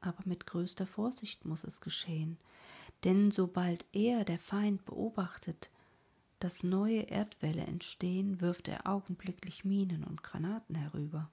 aber 0.00 0.22
mit 0.24 0.46
größter 0.46 0.86
Vorsicht 0.86 1.44
muss 1.44 1.64
es 1.64 1.80
geschehen, 1.80 2.38
denn 3.04 3.30
sobald 3.30 3.84
er, 3.92 4.24
der 4.24 4.38
Feind, 4.38 4.84
beobachtet, 4.84 5.68
dass 6.38 6.62
neue 6.62 7.02
Erdwälle 7.02 7.62
entstehen, 7.62 8.40
wirft 8.40 8.68
er 8.68 8.86
augenblicklich 8.86 9.64
Minen 9.64 10.04
und 10.04 10.22
Granaten 10.22 10.74
herüber. 10.74 11.30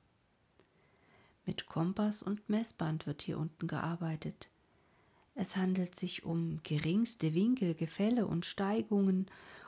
Mit 1.46 1.66
Kompass 1.68 2.22
und 2.22 2.50
Messband 2.50 3.08
wird 3.08 3.22
hier 3.22 3.38
unten 3.38 3.68
gearbeitet. 3.68 4.50
Es 5.34 5.56
handelt 5.56 5.96
sich 5.96 6.26
um 6.26 6.60
geringste 6.64 7.34
Winkel, 7.34 7.74
Gefälle 7.74 8.26
und 8.28 8.46
Steigungen, 8.46 9.28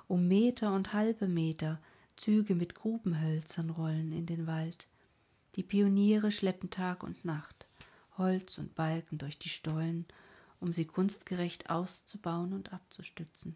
um 0.09 0.27
Meter 0.27 0.73
und 0.73 0.91
halbe 0.91 1.27
Meter, 1.27 1.79
Züge 2.17 2.55
mit 2.55 2.75
Grubenhölzern 2.75 3.69
rollen 3.69 4.11
in 4.11 4.25
den 4.25 4.47
Wald. 4.47 4.87
Die 5.55 5.63
Pioniere 5.63 6.31
schleppen 6.31 6.69
Tag 6.69 7.03
und 7.03 7.23
Nacht 7.23 7.65
Holz 8.17 8.57
und 8.57 8.75
Balken 8.75 9.17
durch 9.17 9.39
die 9.39 9.47
Stollen, 9.47 10.05
um 10.59 10.73
sie 10.73 10.83
kunstgerecht 10.83 11.69
auszubauen 11.69 12.51
und 12.51 12.73
abzustützen. 12.73 13.55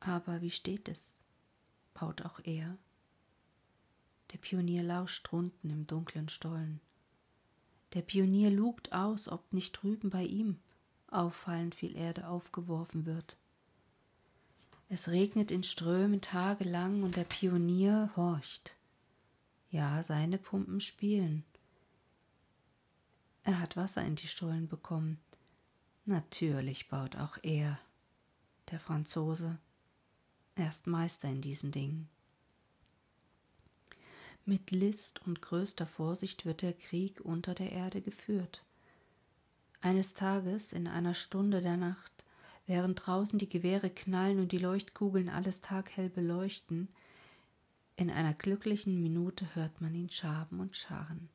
Aber 0.00 0.40
wie 0.40 0.50
steht 0.50 0.88
es? 0.88 1.20
baut 1.94 2.22
auch 2.22 2.40
er 2.42 2.76
der 4.32 4.38
Pionier 4.38 4.82
lauscht 4.82 5.30
drunten 5.30 5.70
im 5.70 5.86
dunklen 5.86 6.28
Stollen. 6.28 6.80
Der 7.94 8.02
Pionier 8.02 8.50
lugt 8.50 8.92
aus, 8.92 9.28
ob 9.28 9.52
nicht 9.52 9.72
drüben 9.72 10.10
bei 10.10 10.24
ihm 10.24 10.60
auffallend 11.08 11.74
viel 11.74 11.96
Erde 11.96 12.28
aufgeworfen 12.28 13.06
wird. 13.06 13.36
Es 14.92 15.08
regnet 15.08 15.52
in 15.52 15.62
Strömen 15.62 16.20
tagelang 16.20 17.04
und 17.04 17.14
der 17.14 17.22
Pionier 17.22 18.10
horcht. 18.16 18.74
Ja, 19.70 20.02
seine 20.02 20.36
Pumpen 20.36 20.80
spielen. 20.80 21.44
Er 23.44 23.60
hat 23.60 23.76
Wasser 23.76 24.02
in 24.02 24.16
die 24.16 24.26
Stollen 24.26 24.66
bekommen. 24.66 25.20
Natürlich 26.06 26.88
baut 26.88 27.14
auch 27.14 27.38
er, 27.44 27.78
der 28.72 28.80
Franzose, 28.80 29.58
erst 30.56 30.88
Meister 30.88 31.28
in 31.28 31.40
diesen 31.40 31.70
Dingen. 31.70 32.08
Mit 34.44 34.72
List 34.72 35.24
und 35.24 35.40
größter 35.40 35.86
Vorsicht 35.86 36.44
wird 36.44 36.62
der 36.62 36.72
Krieg 36.72 37.20
unter 37.20 37.54
der 37.54 37.70
Erde 37.70 38.02
geführt. 38.02 38.64
Eines 39.82 40.14
Tages, 40.14 40.72
in 40.72 40.88
einer 40.88 41.14
Stunde 41.14 41.60
der 41.60 41.76
Nacht, 41.76 42.24
während 42.70 43.04
draußen 43.04 43.36
die 43.36 43.48
Gewehre 43.48 43.90
knallen 43.90 44.38
und 44.38 44.52
die 44.52 44.58
Leuchtkugeln 44.58 45.28
alles 45.28 45.60
taghell 45.60 46.08
beleuchten, 46.08 46.86
in 47.96 48.10
einer 48.10 48.32
glücklichen 48.32 49.02
Minute 49.02 49.56
hört 49.56 49.80
man 49.80 49.92
ihn 49.92 50.08
schaben 50.08 50.60
und 50.60 50.76
scharren. 50.76 51.28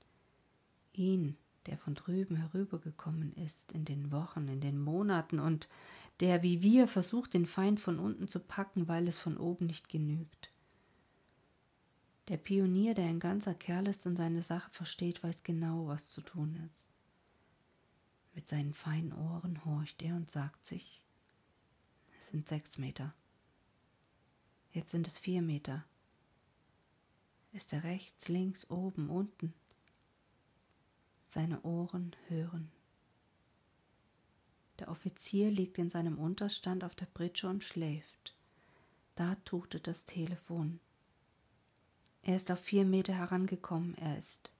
Ihn, 0.93 1.35
der 1.65 1.77
von 1.77 1.93
drüben 1.93 2.37
herübergekommen 2.37 3.33
ist, 3.33 3.73
in 3.73 3.83
den 3.83 4.13
Wochen, 4.13 4.47
in 4.47 4.61
den 4.61 4.79
Monaten 4.79 5.39
und 5.39 5.67
der 6.21 6.41
wie 6.41 6.61
wir 6.61 6.87
versucht, 6.87 7.33
den 7.33 7.45
Feind 7.45 7.81
von 7.81 7.99
unten 7.99 8.29
zu 8.29 8.39
packen, 8.39 8.87
weil 8.87 9.05
es 9.05 9.17
von 9.17 9.35
oben 9.35 9.65
nicht 9.65 9.89
genügt. 9.89 10.53
Der 12.29 12.37
Pionier, 12.37 12.93
der 12.93 13.07
ein 13.07 13.19
ganzer 13.19 13.55
Kerl 13.55 13.89
ist 13.89 14.07
und 14.07 14.15
seine 14.15 14.41
Sache 14.41 14.71
versteht, 14.71 15.21
weiß 15.21 15.43
genau, 15.43 15.87
was 15.87 16.11
zu 16.11 16.21
tun 16.21 16.55
ist. 16.71 16.87
Mit 18.33 18.47
seinen 18.47 18.73
feinen 18.73 19.11
Ohren 19.11 19.65
horcht 19.65 20.01
er 20.01 20.15
und 20.15 20.31
sagt 20.31 20.65
sich, 20.65 21.01
sind 22.27 22.47
sechs 22.47 22.77
Meter. 22.77 23.13
Jetzt 24.71 24.91
sind 24.91 25.07
es 25.07 25.19
vier 25.19 25.41
Meter. 25.41 25.85
Ist 27.53 27.71
er 27.71 27.83
rechts, 27.83 28.27
links, 28.27 28.69
oben, 28.69 29.09
unten? 29.09 29.53
Seine 31.23 31.61
Ohren 31.61 32.15
hören. 32.27 32.71
Der 34.79 34.89
Offizier 34.89 35.51
liegt 35.51 35.77
in 35.77 35.89
seinem 35.89 36.17
Unterstand 36.17 36.83
auf 36.83 36.95
der 36.95 37.05
Pritsche 37.05 37.47
und 37.47 37.63
schläft. 37.63 38.35
Da 39.15 39.35
tutet 39.45 39.87
das 39.87 40.05
Telefon. 40.05 40.81
Er 42.21 42.35
ist 42.35 42.51
auf 42.51 42.59
vier 42.59 42.83
Meter 42.83 43.13
herangekommen, 43.13 43.95
er 43.97 44.17
ist 44.17 44.51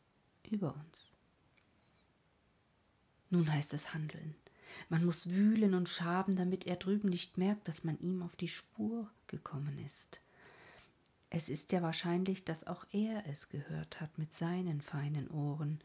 über 0.49 0.73
uns. 0.75 1.11
Nun 3.29 3.51
heißt 3.51 3.73
es 3.73 3.93
handeln. 3.93 4.35
Man 4.89 5.05
muss 5.05 5.29
wühlen 5.29 5.73
und 5.73 5.89
schaben, 5.89 6.35
damit 6.35 6.67
er 6.67 6.75
drüben 6.75 7.09
nicht 7.09 7.37
merkt, 7.37 7.67
dass 7.67 7.83
man 7.83 7.99
ihm 7.99 8.21
auf 8.21 8.35
die 8.35 8.47
Spur 8.47 9.09
gekommen 9.27 9.77
ist. 9.85 10.21
Es 11.29 11.49
ist 11.49 11.71
ja 11.71 11.81
wahrscheinlich, 11.81 12.45
dass 12.45 12.65
auch 12.65 12.85
er 12.91 13.25
es 13.27 13.49
gehört 13.49 13.99
hat 13.99 14.17
mit 14.17 14.33
seinen 14.33 14.81
feinen 14.81 15.29
Ohren, 15.29 15.79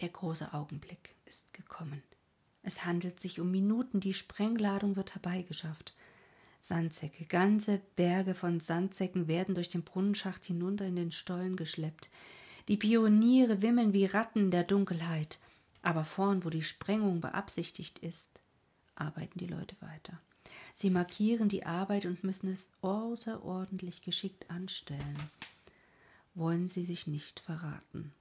der 0.00 0.08
große 0.08 0.54
Augenblick 0.54 1.16
ist 1.26 1.52
gekommen. 1.52 2.02
Es 2.62 2.84
handelt 2.84 3.18
sich 3.18 3.40
um 3.40 3.50
Minuten, 3.50 4.00
die 4.00 4.14
Sprengladung 4.14 4.96
wird 4.96 5.14
herbeigeschafft. 5.14 5.94
Sandsäcke, 6.60 7.24
ganze 7.24 7.80
Berge 7.96 8.34
von 8.34 8.60
Sandsäcken 8.60 9.26
werden 9.26 9.54
durch 9.54 9.68
den 9.68 9.82
Brunnenschacht 9.82 10.44
hinunter 10.44 10.84
in 10.86 10.96
den 10.96 11.12
Stollen 11.12 11.56
geschleppt. 11.56 12.10
Die 12.68 12.76
Pioniere 12.76 13.62
wimmeln 13.62 13.92
wie 13.92 14.04
Ratten 14.04 14.40
in 14.40 14.50
der 14.50 14.64
Dunkelheit. 14.64 15.38
Aber 15.88 16.04
vorn, 16.04 16.44
wo 16.44 16.50
die 16.50 16.60
Sprengung 16.60 17.22
beabsichtigt 17.22 18.00
ist, 18.00 18.42
arbeiten 18.94 19.38
die 19.38 19.46
Leute 19.46 19.74
weiter. 19.80 20.20
Sie 20.74 20.90
markieren 20.90 21.48
die 21.48 21.64
Arbeit 21.64 22.04
und 22.04 22.22
müssen 22.24 22.52
es 22.52 22.70
außerordentlich 22.82 24.02
geschickt 24.02 24.50
anstellen. 24.50 25.30
Wollen 26.34 26.68
sie 26.68 26.84
sich 26.84 27.06
nicht 27.06 27.40
verraten. 27.40 28.12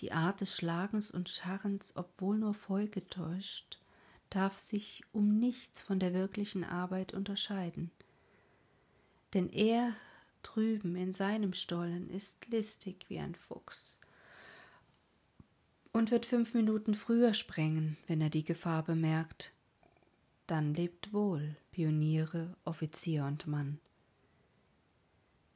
Die 0.00 0.12
Art 0.12 0.40
des 0.40 0.56
Schlagens 0.56 1.10
und 1.10 1.28
Scharrens, 1.28 1.92
obwohl 1.94 2.38
nur 2.38 2.54
vollgetäuscht, 2.54 3.78
darf 4.30 4.58
sich 4.58 5.04
um 5.12 5.38
nichts 5.38 5.82
von 5.82 5.98
der 6.00 6.14
wirklichen 6.14 6.64
Arbeit 6.64 7.12
unterscheiden. 7.12 7.90
Denn 9.34 9.50
er 9.50 9.92
drüben 10.42 10.96
in 10.96 11.12
seinem 11.12 11.52
Stollen 11.52 12.08
ist 12.08 12.46
listig 12.46 13.04
wie 13.10 13.18
ein 13.18 13.34
Fuchs 13.34 13.95
und 15.96 16.10
wird 16.10 16.26
fünf 16.26 16.52
Minuten 16.52 16.94
früher 16.94 17.32
sprengen, 17.32 17.96
wenn 18.06 18.20
er 18.20 18.28
die 18.28 18.44
Gefahr 18.44 18.82
bemerkt. 18.82 19.54
Dann 20.46 20.74
lebt 20.74 21.14
wohl, 21.14 21.56
Pioniere, 21.72 22.54
Offizier 22.64 23.24
und 23.24 23.46
Mann. 23.46 23.80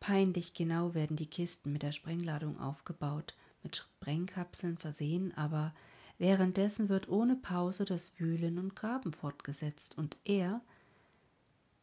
Peinlich 0.01 0.55
genau 0.55 0.95
werden 0.95 1.17
die 1.19 1.29
Kisten 1.29 1.73
mit 1.73 1.83
der 1.83 1.93
Sprengladung 1.93 2.59
aufgebaut, 2.59 3.37
mit 3.63 3.77
Sprengkapseln 3.77 4.79
versehen, 4.79 5.37
aber 5.37 5.75
währenddessen 6.17 6.89
wird 6.89 7.11
ohne 7.11 7.37
Pause 7.37 7.85
das 7.85 8.19
Wühlen 8.19 8.59
und 8.59 8.75
Graben 8.75 9.13
fortgesetzt, 9.13 9.99
und 9.99 10.17
er, 10.25 10.63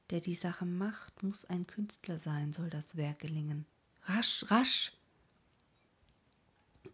der 0.09 0.19
die 0.19 0.35
Sache 0.35 0.65
macht, 0.65 1.21
muss 1.21 1.45
ein 1.45 1.67
Künstler 1.67 2.17
sein, 2.17 2.53
soll 2.53 2.71
das 2.71 2.97
Werk 2.97 3.19
gelingen. 3.19 3.67
Rasch, 4.05 4.45
rasch! 4.49 4.93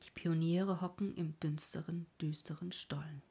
Die 0.06 0.12
Pioniere 0.12 0.82
hocken 0.82 1.14
im 1.16 1.40
düsteren, 1.40 2.06
düsteren 2.22 2.72
Stollen. 2.72 3.22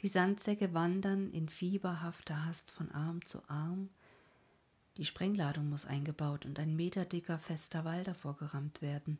Die 0.00 0.08
Sandsäcke 0.08 0.74
wandern 0.74 1.30
in 1.30 1.48
fieberhafter 1.48 2.44
Hast 2.44 2.70
von 2.70 2.90
Arm 2.92 3.24
zu 3.24 3.42
Arm. 3.48 3.90
Die 4.96 5.04
Sprengladung 5.04 5.68
muss 5.68 5.86
eingebaut 5.86 6.46
und 6.46 6.58
ein 6.58 6.76
meterdicker 6.76 7.38
fester 7.38 7.84
Wall 7.84 8.04
davor 8.04 8.36
gerammt 8.36 8.82
werden 8.82 9.18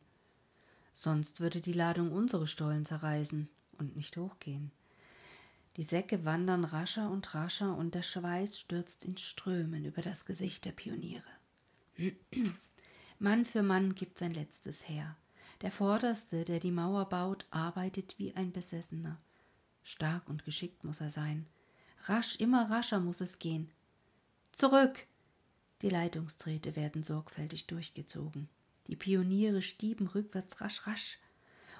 sonst 0.95 1.41
würde 1.41 1.61
die 1.61 1.73
Ladung 1.73 2.11
unsere 2.11 2.47
Stollen 2.47 2.85
zerreißen 2.85 3.47
und 3.77 3.95
nicht 3.95 4.17
hochgehen. 4.17 4.71
Die 5.75 5.83
Säcke 5.83 6.23
wandern 6.23 6.63
rascher 6.63 7.11
und 7.11 7.35
rascher 7.35 7.77
und 7.77 7.93
der 7.93 8.01
Schweiß 8.01 8.57
stürzt 8.57 9.03
in 9.03 9.17
Strömen 9.17 9.83
über 9.85 10.01
das 10.01 10.25
Gesicht 10.25 10.63
der 10.63 10.71
Pioniere. 10.71 11.23
Mann 13.19 13.45
für 13.45 13.61
Mann 13.61 13.93
gibt 13.93 14.17
sein 14.17 14.33
letztes 14.33 14.87
her. 14.87 15.17
Der 15.61 15.71
Vorderste, 15.71 16.45
der 16.45 16.59
die 16.59 16.71
Mauer 16.71 17.07
baut, 17.09 17.45
arbeitet 17.49 18.15
wie 18.17 18.35
ein 18.35 18.51
Besessener. 18.51 19.17
Stark 19.83 20.27
und 20.29 20.43
geschickt 20.43 20.83
muss 20.83 21.01
er 21.01 21.09
sein. 21.09 21.45
Rasch, 22.05 22.39
immer 22.39 22.69
rascher 22.69 22.99
muss 22.99 23.21
es 23.21 23.39
gehen. 23.39 23.71
Zurück! 24.51 25.05
Die 25.81 25.89
Leitungsdrähte 25.89 26.75
werden 26.75 27.03
sorgfältig 27.03 27.67
durchgezogen. 27.67 28.49
Die 28.87 28.95
Pioniere 28.95 29.61
stieben 29.61 30.07
rückwärts 30.07 30.61
rasch, 30.61 30.85
rasch. 30.87 31.19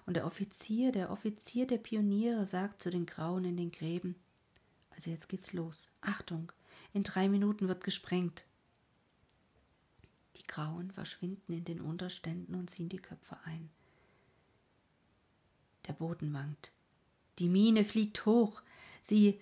Und 0.05 0.15
der 0.15 0.25
Offizier, 0.25 0.91
der 0.91 1.11
Offizier 1.11 1.65
der 1.65 1.77
Pioniere 1.77 2.45
sagt 2.45 2.81
zu 2.81 2.89
den 2.89 3.05
Grauen 3.05 3.45
in 3.45 3.57
den 3.57 3.71
Gräben, 3.71 4.15
also 4.91 5.09
jetzt 5.09 5.27
geht's 5.27 5.53
los. 5.53 5.91
Achtung, 6.01 6.51
in 6.93 7.03
drei 7.03 7.27
Minuten 7.27 7.67
wird 7.67 7.83
gesprengt. 7.83 8.45
Die 10.37 10.47
Grauen 10.47 10.91
verschwinden 10.91 11.53
in 11.53 11.65
den 11.65 11.81
Unterständen 11.81 12.55
und 12.55 12.69
ziehen 12.69 12.89
die 12.89 12.97
Köpfe 12.97 13.37
ein. 13.45 13.69
Der 15.87 15.93
Boden 15.93 16.33
wankt. 16.33 16.71
Die 17.39 17.49
Mine 17.49 17.85
fliegt 17.85 18.25
hoch. 18.25 18.61
Sie 19.01 19.39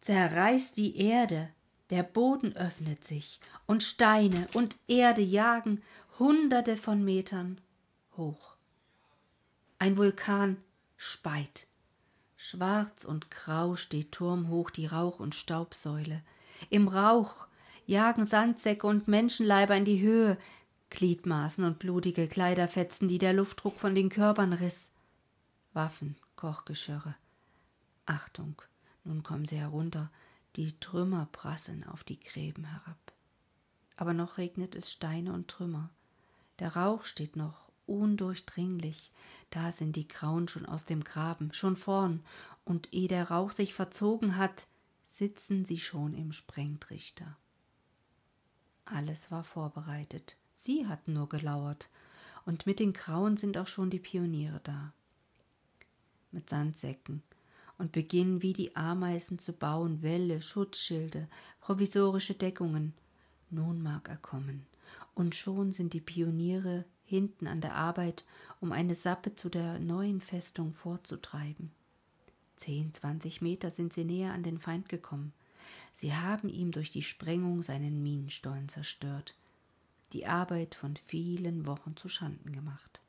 zerreißt 0.00 0.76
die 0.76 0.96
Erde. 0.96 1.50
Der 1.90 2.02
Boden 2.02 2.56
öffnet 2.56 3.04
sich 3.04 3.38
und 3.66 3.82
Steine 3.82 4.48
und 4.54 4.78
Erde 4.88 5.22
jagen 5.22 5.82
hunderte 6.18 6.76
von 6.76 7.04
Metern 7.04 7.60
hoch. 8.16 8.56
Ein 9.78 9.96
Vulkan 9.96 10.56
speit. 10.96 11.68
Schwarz 12.36 13.04
und 13.04 13.30
grau 13.30 13.76
steht 13.76 14.12
turmhoch 14.12 14.70
die 14.70 14.86
Rauch- 14.86 15.20
und 15.20 15.34
Staubsäule. 15.34 16.22
Im 16.70 16.88
Rauch 16.88 17.45
jagen 17.86 18.26
Sandsäcke 18.26 18.86
und 18.86 19.08
Menschenleiber 19.08 19.76
in 19.76 19.84
die 19.84 20.00
Höhe, 20.00 20.38
Gliedmaßen 20.90 21.64
und 21.64 21.78
blutige 21.78 22.28
Kleiderfetzen, 22.28 23.08
die 23.08 23.18
der 23.18 23.32
Luftdruck 23.32 23.78
von 23.78 23.94
den 23.94 24.08
Körpern 24.08 24.52
riss. 24.52 24.92
Waffen, 25.72 26.16
Kochgeschirre. 26.36 27.14
Achtung, 28.06 28.62
nun 29.04 29.22
kommen 29.22 29.46
sie 29.46 29.56
herunter, 29.56 30.10
die 30.56 30.78
Trümmer 30.78 31.28
prasseln 31.32 31.84
auf 31.84 32.04
die 32.04 32.20
Gräben 32.20 32.64
herab. 32.64 33.12
Aber 33.96 34.14
noch 34.14 34.38
regnet 34.38 34.74
es 34.74 34.92
Steine 34.92 35.32
und 35.32 35.48
Trümmer. 35.48 35.90
Der 36.58 36.76
Rauch 36.76 37.04
steht 37.04 37.36
noch 37.36 37.70
undurchdringlich, 37.86 39.12
da 39.50 39.72
sind 39.72 39.96
die 39.96 40.08
Grauen 40.08 40.48
schon 40.48 40.66
aus 40.66 40.84
dem 40.84 41.04
Graben, 41.04 41.52
schon 41.52 41.76
vorn, 41.76 42.22
und 42.64 42.92
eh 42.92 43.06
der 43.06 43.30
Rauch 43.30 43.52
sich 43.52 43.74
verzogen 43.74 44.36
hat, 44.36 44.66
sitzen 45.04 45.64
sie 45.64 45.78
schon 45.78 46.14
im 46.14 46.32
Sprengtrichter. 46.32 47.36
Alles 48.86 49.30
war 49.30 49.44
vorbereitet. 49.44 50.36
Sie 50.54 50.86
hatten 50.86 51.12
nur 51.12 51.28
gelauert. 51.28 51.88
Und 52.46 52.64
mit 52.64 52.80
den 52.80 52.92
Grauen 52.92 53.36
sind 53.36 53.58
auch 53.58 53.66
schon 53.66 53.90
die 53.90 53.98
Pioniere 53.98 54.60
da. 54.64 54.92
Mit 56.32 56.48
Sandsäcken 56.48 57.22
und 57.78 57.92
beginnen 57.92 58.40
wie 58.40 58.52
die 58.52 58.74
Ameisen 58.74 59.38
zu 59.38 59.52
bauen, 59.52 60.00
Wälle, 60.00 60.40
Schutzschilde, 60.40 61.28
provisorische 61.60 62.34
Deckungen. 62.34 62.94
Nun 63.50 63.82
mag 63.82 64.08
er 64.08 64.16
kommen. 64.16 64.66
Und 65.14 65.34
schon 65.34 65.72
sind 65.72 65.92
die 65.92 66.00
Pioniere 66.00 66.84
hinten 67.04 67.46
an 67.46 67.60
der 67.60 67.74
Arbeit, 67.74 68.24
um 68.60 68.72
eine 68.72 68.94
Sappe 68.94 69.34
zu 69.34 69.48
der 69.48 69.78
neuen 69.78 70.20
Festung 70.20 70.72
vorzutreiben. 70.72 71.70
Zehn, 72.56 72.94
zwanzig 72.94 73.42
Meter 73.42 73.70
sind 73.70 73.92
sie 73.92 74.04
näher 74.04 74.32
an 74.32 74.42
den 74.42 74.58
Feind 74.58 74.88
gekommen. 74.88 75.32
Sie 75.92 76.14
haben 76.14 76.48
ihm 76.48 76.72
durch 76.72 76.90
die 76.90 77.02
Sprengung 77.02 77.62
seinen 77.62 78.02
Minenstollen 78.02 78.68
zerstört, 78.68 79.34
die 80.12 80.26
Arbeit 80.26 80.74
von 80.74 80.96
vielen 81.06 81.66
Wochen 81.66 81.96
zu 81.96 82.08
Schanden 82.08 82.52
gemacht. 82.52 83.00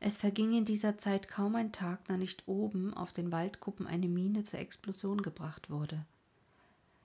Es 0.00 0.16
verging 0.16 0.56
in 0.56 0.64
dieser 0.64 0.96
Zeit 0.96 1.28
kaum 1.28 1.56
ein 1.56 1.72
Tag, 1.72 2.04
da 2.06 2.16
nicht 2.16 2.46
oben 2.46 2.94
auf 2.94 3.12
den 3.12 3.32
Waldkuppen 3.32 3.86
eine 3.86 4.08
Mine 4.08 4.44
zur 4.44 4.60
Explosion 4.60 5.22
gebracht 5.22 5.70
wurde. 5.70 6.04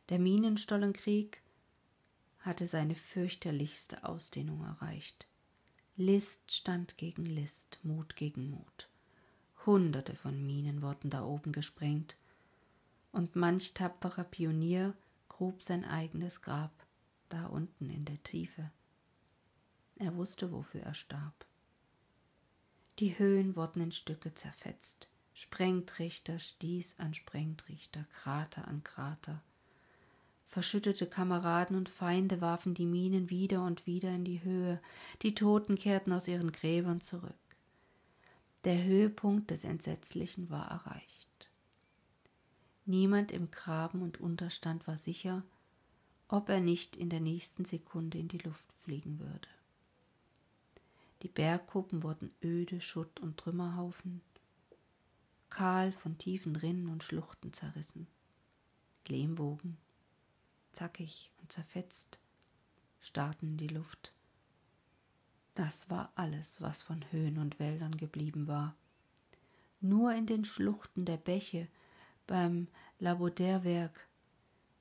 Der 0.09 0.19
Minenstollenkrieg 0.19 1.41
hatte 2.39 2.67
seine 2.67 2.93
fürchterlichste 2.93 4.03
Ausdehnung 4.03 4.63
erreicht. 4.63 5.25
List 5.95 6.51
stand 6.51 6.97
gegen 6.97 7.25
List, 7.25 7.79
Mut 7.83 8.15
gegen 8.15 8.49
Mut. 8.49 8.89
Hunderte 9.65 10.15
von 10.15 10.45
Minen 10.45 10.81
wurden 10.81 11.09
da 11.09 11.23
oben 11.23 11.51
gesprengt, 11.51 12.15
und 13.13 13.37
manch 13.37 13.73
tapferer 13.73 14.25
Pionier 14.25 14.93
grub 15.29 15.63
sein 15.63 15.85
eigenes 15.85 16.41
Grab 16.41 16.71
da 17.29 17.45
unten 17.45 17.89
in 17.89 18.05
der 18.05 18.21
Tiefe. 18.23 18.69
Er 19.95 20.15
wusste, 20.15 20.51
wofür 20.51 20.81
er 20.81 20.93
starb. 20.93 21.45
Die 22.99 23.17
Höhen 23.17 23.55
wurden 23.55 23.81
in 23.81 23.91
Stücke 23.91 24.33
zerfetzt, 24.33 25.09
Sprengtrichter 25.33 26.37
stieß 26.37 26.99
an 26.99 27.13
Sprengtrichter, 27.15 28.05
Krater 28.13 28.67
an 28.67 28.83
Krater. 28.83 29.41
Verschüttete 30.47 31.07
Kameraden 31.07 31.75
und 31.75 31.89
Feinde 31.89 32.39
warfen 32.39 32.75
die 32.75 32.85
Minen 32.85 33.31
wieder 33.31 33.63
und 33.63 33.87
wieder 33.87 34.09
in 34.09 34.23
die 34.23 34.43
Höhe, 34.43 34.79
die 35.23 35.33
Toten 35.33 35.75
kehrten 35.75 36.11
aus 36.11 36.27
ihren 36.27 36.51
Gräbern 36.51 37.01
zurück. 37.01 37.33
Der 38.63 38.83
Höhepunkt 38.83 39.49
des 39.49 39.63
Entsetzlichen 39.63 40.51
war 40.51 40.69
erreicht. 40.69 41.22
Niemand 42.85 43.31
im 43.31 43.49
Graben 43.49 44.01
und 44.01 44.19
Unterstand 44.19 44.87
war 44.87 44.97
sicher, 44.97 45.43
ob 46.27 46.49
er 46.49 46.59
nicht 46.59 46.95
in 46.95 47.09
der 47.09 47.21
nächsten 47.21 47.63
Sekunde 47.63 48.17
in 48.17 48.27
die 48.27 48.39
Luft 48.39 48.65
fliegen 48.83 49.19
würde. 49.19 49.47
Die 51.21 51.29
Bergkuppen 51.29 52.03
wurden 52.03 52.33
öde 52.43 52.81
Schutt 52.81 53.21
und 53.21 53.37
Trümmerhaufen, 53.37 54.21
kahl 55.49 55.93
von 55.93 56.17
tiefen 56.17 56.55
Rinnen 56.55 56.89
und 56.89 57.03
Schluchten 57.03 57.53
zerrissen. 57.53 58.07
Lehmwogen, 59.07 59.77
zackig 60.73 61.31
und 61.39 61.51
zerfetzt, 61.51 62.19
starrten 62.99 63.49
in 63.49 63.57
die 63.57 63.67
Luft. 63.67 64.13
Das 65.55 65.89
war 65.89 66.11
alles, 66.15 66.61
was 66.61 66.81
von 66.81 67.05
Höhen 67.11 67.37
und 67.37 67.59
Wäldern 67.59 67.95
geblieben 67.95 68.47
war. 68.47 68.75
Nur 69.79 70.13
in 70.13 70.25
den 70.25 70.45
Schluchten 70.45 71.05
der 71.05 71.17
Bäche 71.17 71.67
beim 72.27 72.67
Laboderwerk 72.99 74.07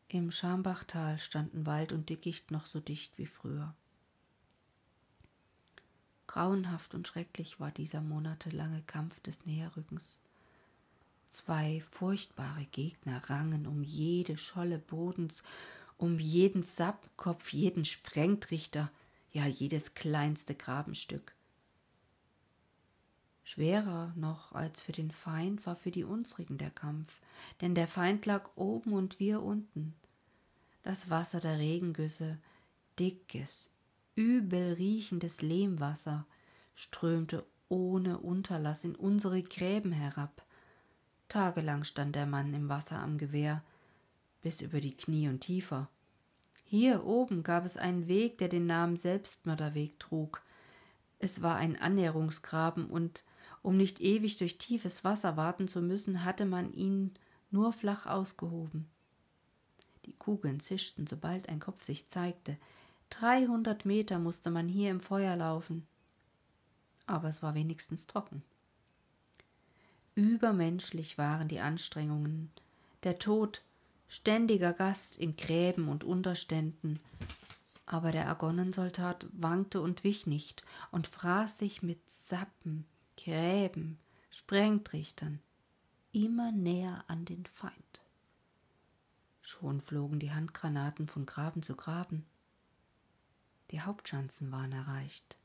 im 0.09 0.31
Schambachtal 0.31 1.19
standen 1.19 1.67
Wald 1.67 1.93
und 1.93 2.09
Dickicht 2.09 2.51
noch 2.51 2.67
so 2.67 2.81
dicht 2.81 3.19
wie 3.19 3.27
früher. 3.27 3.75
Grauenhaft 6.27 6.95
und 6.95 7.07
schrecklich 7.09 7.61
war 7.61 7.71
dieser 7.71 8.01
monatelange 8.01 8.83
Kampf 8.87 9.21
des 9.21 9.45
Näherrückens. 9.45 10.21
Zwei 11.29 11.81
furchtbare 11.91 12.67
Gegner 12.67 13.23
rangen 13.29 13.67
um 13.67 13.83
jede 13.83 14.37
Scholle 14.39 14.79
Bodens 14.79 15.43
um 15.99 16.19
jeden 16.19 16.63
Sappkopf, 16.63 17.53
jeden 17.53 17.85
Sprengtrichter, 17.85 18.91
ja 19.33 19.47
jedes 19.47 19.95
kleinste 19.95 20.55
Grabenstück. 20.55 21.35
Schwerer 23.45 24.13
noch 24.17 24.53
als 24.53 24.81
für 24.81 24.93
den 24.93 25.11
Feind 25.11 25.67
war 25.67 25.77
für 25.77 25.91
die 25.91 26.05
unsrigen 26.05 26.59
der 26.59 26.71
Kampf, 26.71 27.21
denn 27.61 27.75
der 27.75 27.89
Feind 27.89 28.25
lag 28.25 28.49
oben 28.55 28.93
und 28.93 29.19
wir 29.19 29.43
unten. 29.43 29.95
Das 30.83 31.11
Wasser 31.11 31.41
der 31.41 31.59
Regengüsse, 31.59 32.39
dickes, 32.99 33.73
übel 34.15 34.75
riechendes 34.75 35.43
Lehmwasser, 35.43 36.27
strömte 36.75 37.45
ohne 37.69 38.19
Unterlass 38.19 38.85
in 38.85 38.95
unsere 38.95 39.43
Gräben 39.43 39.93
herab. 39.93 40.45
Tagelang 41.29 41.85
stand 41.85 42.15
der 42.15 42.27
Mann 42.27 42.53
im 42.55 42.69
Wasser 42.69 42.99
am 42.99 43.19
Gewehr, 43.19 43.63
bis 44.43 44.61
über 44.61 44.81
die 44.81 44.97
Knie 44.97 45.29
und 45.29 45.41
tiefer. 45.41 45.89
Hier 46.65 47.05
oben 47.05 47.43
gab 47.43 47.65
es 47.65 47.77
einen 47.77 48.09
Weg, 48.09 48.39
der 48.39 48.49
den 48.49 48.67
Namen 48.67 48.97
Selbstmörderweg 48.97 49.99
trug. 49.99 50.43
Es 51.19 51.43
war 51.43 51.57
ein 51.57 51.81
Annäherungsgraben, 51.81 52.87
und 52.87 53.25
um 53.63 53.77
nicht 53.77 54.01
ewig 54.01 54.37
durch 54.39 54.59
tiefes 54.59 55.05
Wasser 55.05 55.37
warten 55.37 55.69
zu 55.69 55.81
müssen, 55.81 56.25
hatte 56.25 56.45
man 56.45 56.73
ihn 56.73 57.13
nur 57.51 57.73
flach 57.73 58.07
ausgehoben. 58.07 58.89
Die 60.05 60.15
Kugeln 60.15 60.59
zischten, 60.59 61.07
sobald 61.07 61.49
ein 61.49 61.61
Kopf 61.61 61.85
sich 61.85 62.09
zeigte. 62.09 62.57
Dreihundert 63.11 63.85
Meter 63.85 64.19
musste 64.19 64.51
man 64.51 64.69
hier 64.69 64.91
im 64.91 65.01
Feuer 65.01 65.37
laufen. 65.37 65.87
Aber 67.07 67.29
es 67.29 67.43
war 67.43 67.55
wenigstens 67.55 68.07
trocken. 68.07 68.43
Übermenschlich 70.15 71.19
waren 71.19 71.49
die 71.49 71.61
Anstrengungen. 71.61 72.51
Der 73.05 73.19
Tod 73.19 73.63
ständiger 74.09 74.73
Gast 74.73 75.17
in 75.17 75.37
Gräben 75.37 75.89
und 75.89 76.05
Unterständen. 76.05 77.01
Aber 77.87 78.13
der 78.13 78.29
Argonnensoldat 78.29 79.27
wankte 79.33 79.81
und 79.81 80.05
wich 80.05 80.27
nicht 80.27 80.65
und 80.91 81.07
fraß 81.07 81.59
sich 81.59 81.83
mit 81.83 81.99
Sappen, 82.11 82.87
Gräben, 83.17 83.99
Sprengtrichtern 84.31 85.41
immer 86.13 86.53
näher 86.53 87.05
an 87.09 87.25
den 87.25 87.47
Feind. 87.47 88.03
Schon 89.41 89.81
flogen 89.81 90.19
die 90.19 90.33
Handgranaten 90.33 91.09
von 91.09 91.27
Graben 91.27 91.63
zu 91.63 91.75
Graben. 91.75 92.27
Die 93.71 93.81
Hauptschanzen 93.81 94.53
waren 94.53 94.73
erreicht. 94.73 95.37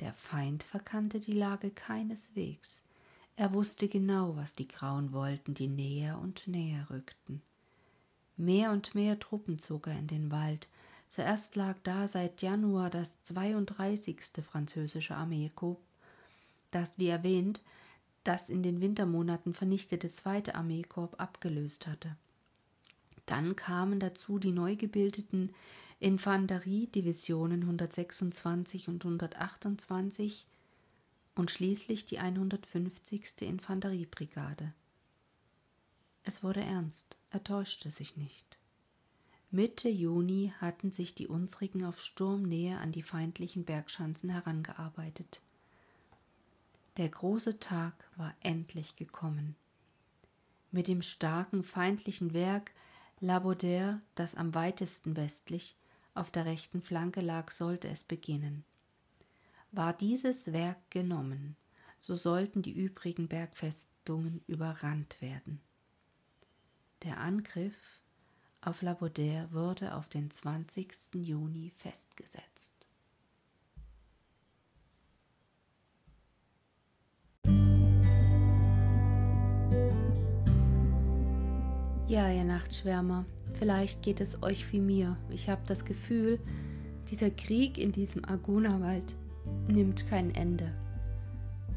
Der 0.00 0.12
Feind 0.12 0.62
verkannte 0.62 1.20
die 1.20 1.34
Lage 1.34 1.70
keineswegs. 1.70 2.82
Er 3.36 3.52
wusste 3.52 3.88
genau, 3.88 4.36
was 4.36 4.54
die 4.54 4.68
Grauen 4.68 5.12
wollten, 5.12 5.54
die 5.54 5.68
näher 5.68 6.18
und 6.18 6.46
näher 6.46 6.88
rückten. 6.90 7.42
Mehr 8.36 8.72
und 8.72 8.94
mehr 8.94 9.18
Truppen 9.18 9.58
zog 9.58 9.86
er 9.86 9.98
in 9.98 10.06
den 10.06 10.30
Wald. 10.30 10.68
Zuerst 11.08 11.54
lag 11.54 11.76
da 11.84 12.08
seit 12.08 12.42
Januar 12.42 12.90
das 12.90 13.14
32. 13.22 14.20
französische 14.42 15.14
Armeekorps, 15.14 15.83
das, 16.74 16.94
wie 16.96 17.08
erwähnt, 17.08 17.60
das 18.24 18.48
in 18.48 18.62
den 18.62 18.80
Wintermonaten 18.80 19.54
vernichtete 19.54 20.10
zweite 20.10 20.54
Armeekorps 20.54 21.18
abgelöst 21.18 21.86
hatte. 21.86 22.16
Dann 23.26 23.56
kamen 23.56 24.00
dazu 24.00 24.38
die 24.38 24.52
neu 24.52 24.76
gebildeten 24.76 25.50
Infanteriedivisionen 26.00 27.62
126 27.62 28.88
und 28.88 29.04
128 29.04 30.46
und 31.34 31.50
schließlich 31.50 32.06
die 32.06 32.18
150. 32.18 33.40
Infanteriebrigade. 33.40 34.72
Es 36.22 36.42
wurde 36.42 36.60
ernst, 36.60 37.16
er 37.30 37.42
täuschte 37.44 37.90
sich 37.90 38.16
nicht. 38.16 38.58
Mitte 39.50 39.88
Juni 39.88 40.52
hatten 40.60 40.90
sich 40.90 41.14
die 41.14 41.28
unsrigen 41.28 41.84
auf 41.84 42.02
Sturmnähe 42.02 42.78
an 42.78 42.92
die 42.92 43.02
feindlichen 43.02 43.64
Bergschanzen 43.64 44.30
herangearbeitet. 44.30 45.40
Der 46.96 47.08
große 47.08 47.58
Tag 47.58 48.08
war 48.16 48.34
endlich 48.40 48.94
gekommen. 48.94 49.56
Mit 50.70 50.86
dem 50.86 51.02
starken 51.02 51.64
feindlichen 51.64 52.32
Werk 52.34 52.72
Labauder, 53.20 54.00
das 54.14 54.34
am 54.34 54.54
weitesten 54.54 55.16
westlich 55.16 55.76
auf 56.14 56.30
der 56.30 56.44
rechten 56.44 56.82
Flanke 56.82 57.20
lag, 57.20 57.50
sollte 57.50 57.88
es 57.88 58.04
beginnen. 58.04 58.64
War 59.72 59.92
dieses 59.92 60.52
Werk 60.52 60.90
genommen, 60.90 61.56
so 61.98 62.14
sollten 62.14 62.62
die 62.62 62.72
übrigen 62.72 63.28
Bergfestungen 63.28 64.42
überrannt 64.46 65.20
werden. 65.20 65.60
Der 67.02 67.18
Angriff 67.18 68.02
auf 68.60 68.82
La 68.82 68.92
Baudère 68.92 69.50
wurde 69.52 69.94
auf 69.94 70.08
den 70.08 70.30
20. 70.30 71.14
Juni 71.14 71.70
festgesetzt. 71.70 72.73
Ja, 82.14 82.30
ihr 82.30 82.44
Nachtschwärmer, 82.44 83.24
vielleicht 83.54 84.02
geht 84.02 84.20
es 84.20 84.40
euch 84.44 84.72
wie 84.72 84.78
mir. 84.78 85.16
Ich 85.30 85.48
habe 85.48 85.62
das 85.66 85.84
Gefühl, 85.84 86.38
dieser 87.10 87.28
Krieg 87.28 87.76
in 87.76 87.90
diesem 87.90 88.24
Aguna-Wald 88.24 89.16
nimmt 89.66 90.08
kein 90.08 90.32
Ende. 90.32 90.72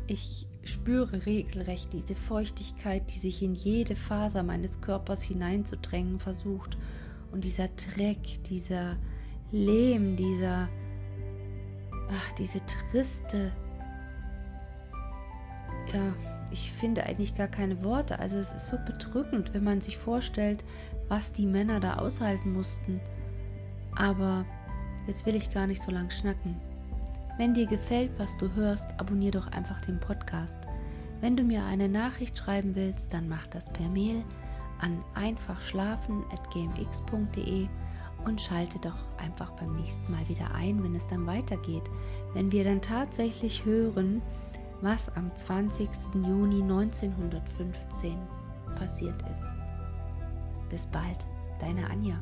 Ich 0.06 0.46
spüre 0.64 1.26
regelrecht 1.26 1.92
diese 1.92 2.14
Feuchtigkeit, 2.14 3.12
die 3.12 3.18
sich 3.18 3.42
in 3.42 3.56
jede 3.56 3.96
Faser 3.96 4.44
meines 4.44 4.80
Körpers 4.80 5.24
hineinzudrängen 5.24 6.20
versucht. 6.20 6.78
Und 7.32 7.44
dieser 7.44 7.70
Dreck, 7.70 8.44
dieser 8.44 8.96
Lehm, 9.52 10.16
dieser, 10.16 10.70
ach, 12.12 12.32
diese 12.34 12.60
triste, 12.92 13.52
ja, 15.92 16.37
ich 16.52 16.72
finde 16.72 17.04
eigentlich 17.04 17.36
gar 17.36 17.48
keine 17.48 17.84
Worte. 17.84 18.20
Also 18.20 18.38
es 18.38 18.54
ist 18.54 18.70
so 18.70 18.78
bedrückend, 18.78 19.54
wenn 19.54 19.64
man 19.64 19.82
sich 19.82 19.98
vorstellt, 19.98 20.64
was 21.08 21.34
die 21.34 21.46
Männer 21.46 21.80
da 21.80 21.98
aushalten 21.98 22.54
mussten. 22.54 23.00
Aber 23.96 24.46
jetzt 25.08 25.26
will 25.26 25.36
ich 25.36 25.54
gar 25.54 25.68
nicht 25.68 25.82
so 25.82 25.92
lang 25.92 26.10
schnacken. 26.10 26.56
Wenn 27.38 27.54
dir 27.54 27.68
gefällt, 27.68 28.12
was 28.18 28.36
du 28.38 28.52
hörst, 28.56 29.00
abonnier 29.00 29.32
doch 29.32 29.48
einfach 29.52 29.80
den 29.82 30.00
Podcast. 30.00 30.58
Wenn 31.22 31.36
du 31.36 31.44
mir 31.44 31.64
eine 31.66 31.90
Nachricht 31.90 32.38
schreiben 32.38 32.76
willst, 32.76 33.14
dann 33.14 33.30
mach 33.30 33.48
das 33.48 33.70
per 33.70 33.90
Mail 33.90 34.24
an 34.80 35.04
einfachschlafen.gmx.de 35.16 37.68
und 38.26 38.42
schalte 38.42 38.80
doch 38.80 38.98
einfach 39.18 39.52
beim 39.52 39.76
nächsten 39.76 40.12
Mal 40.12 40.28
wieder 40.28 40.54
ein, 40.54 40.84
wenn 40.84 40.96
es 40.96 41.08
dann 41.08 41.26
weitergeht. 41.26 41.84
Wenn 42.34 42.52
wir 42.52 42.64
dann 42.64 42.82
tatsächlich 42.82 43.66
hören, 43.66 44.22
was 44.82 45.10
am 45.16 45.32
20. 45.36 45.90
Juni 46.14 46.62
1915 46.62 48.18
passiert 48.76 49.22
ist. 49.32 49.54
Bis 50.70 50.86
bald, 50.88 51.26
deine 51.60 51.90
Anja. 51.90 52.20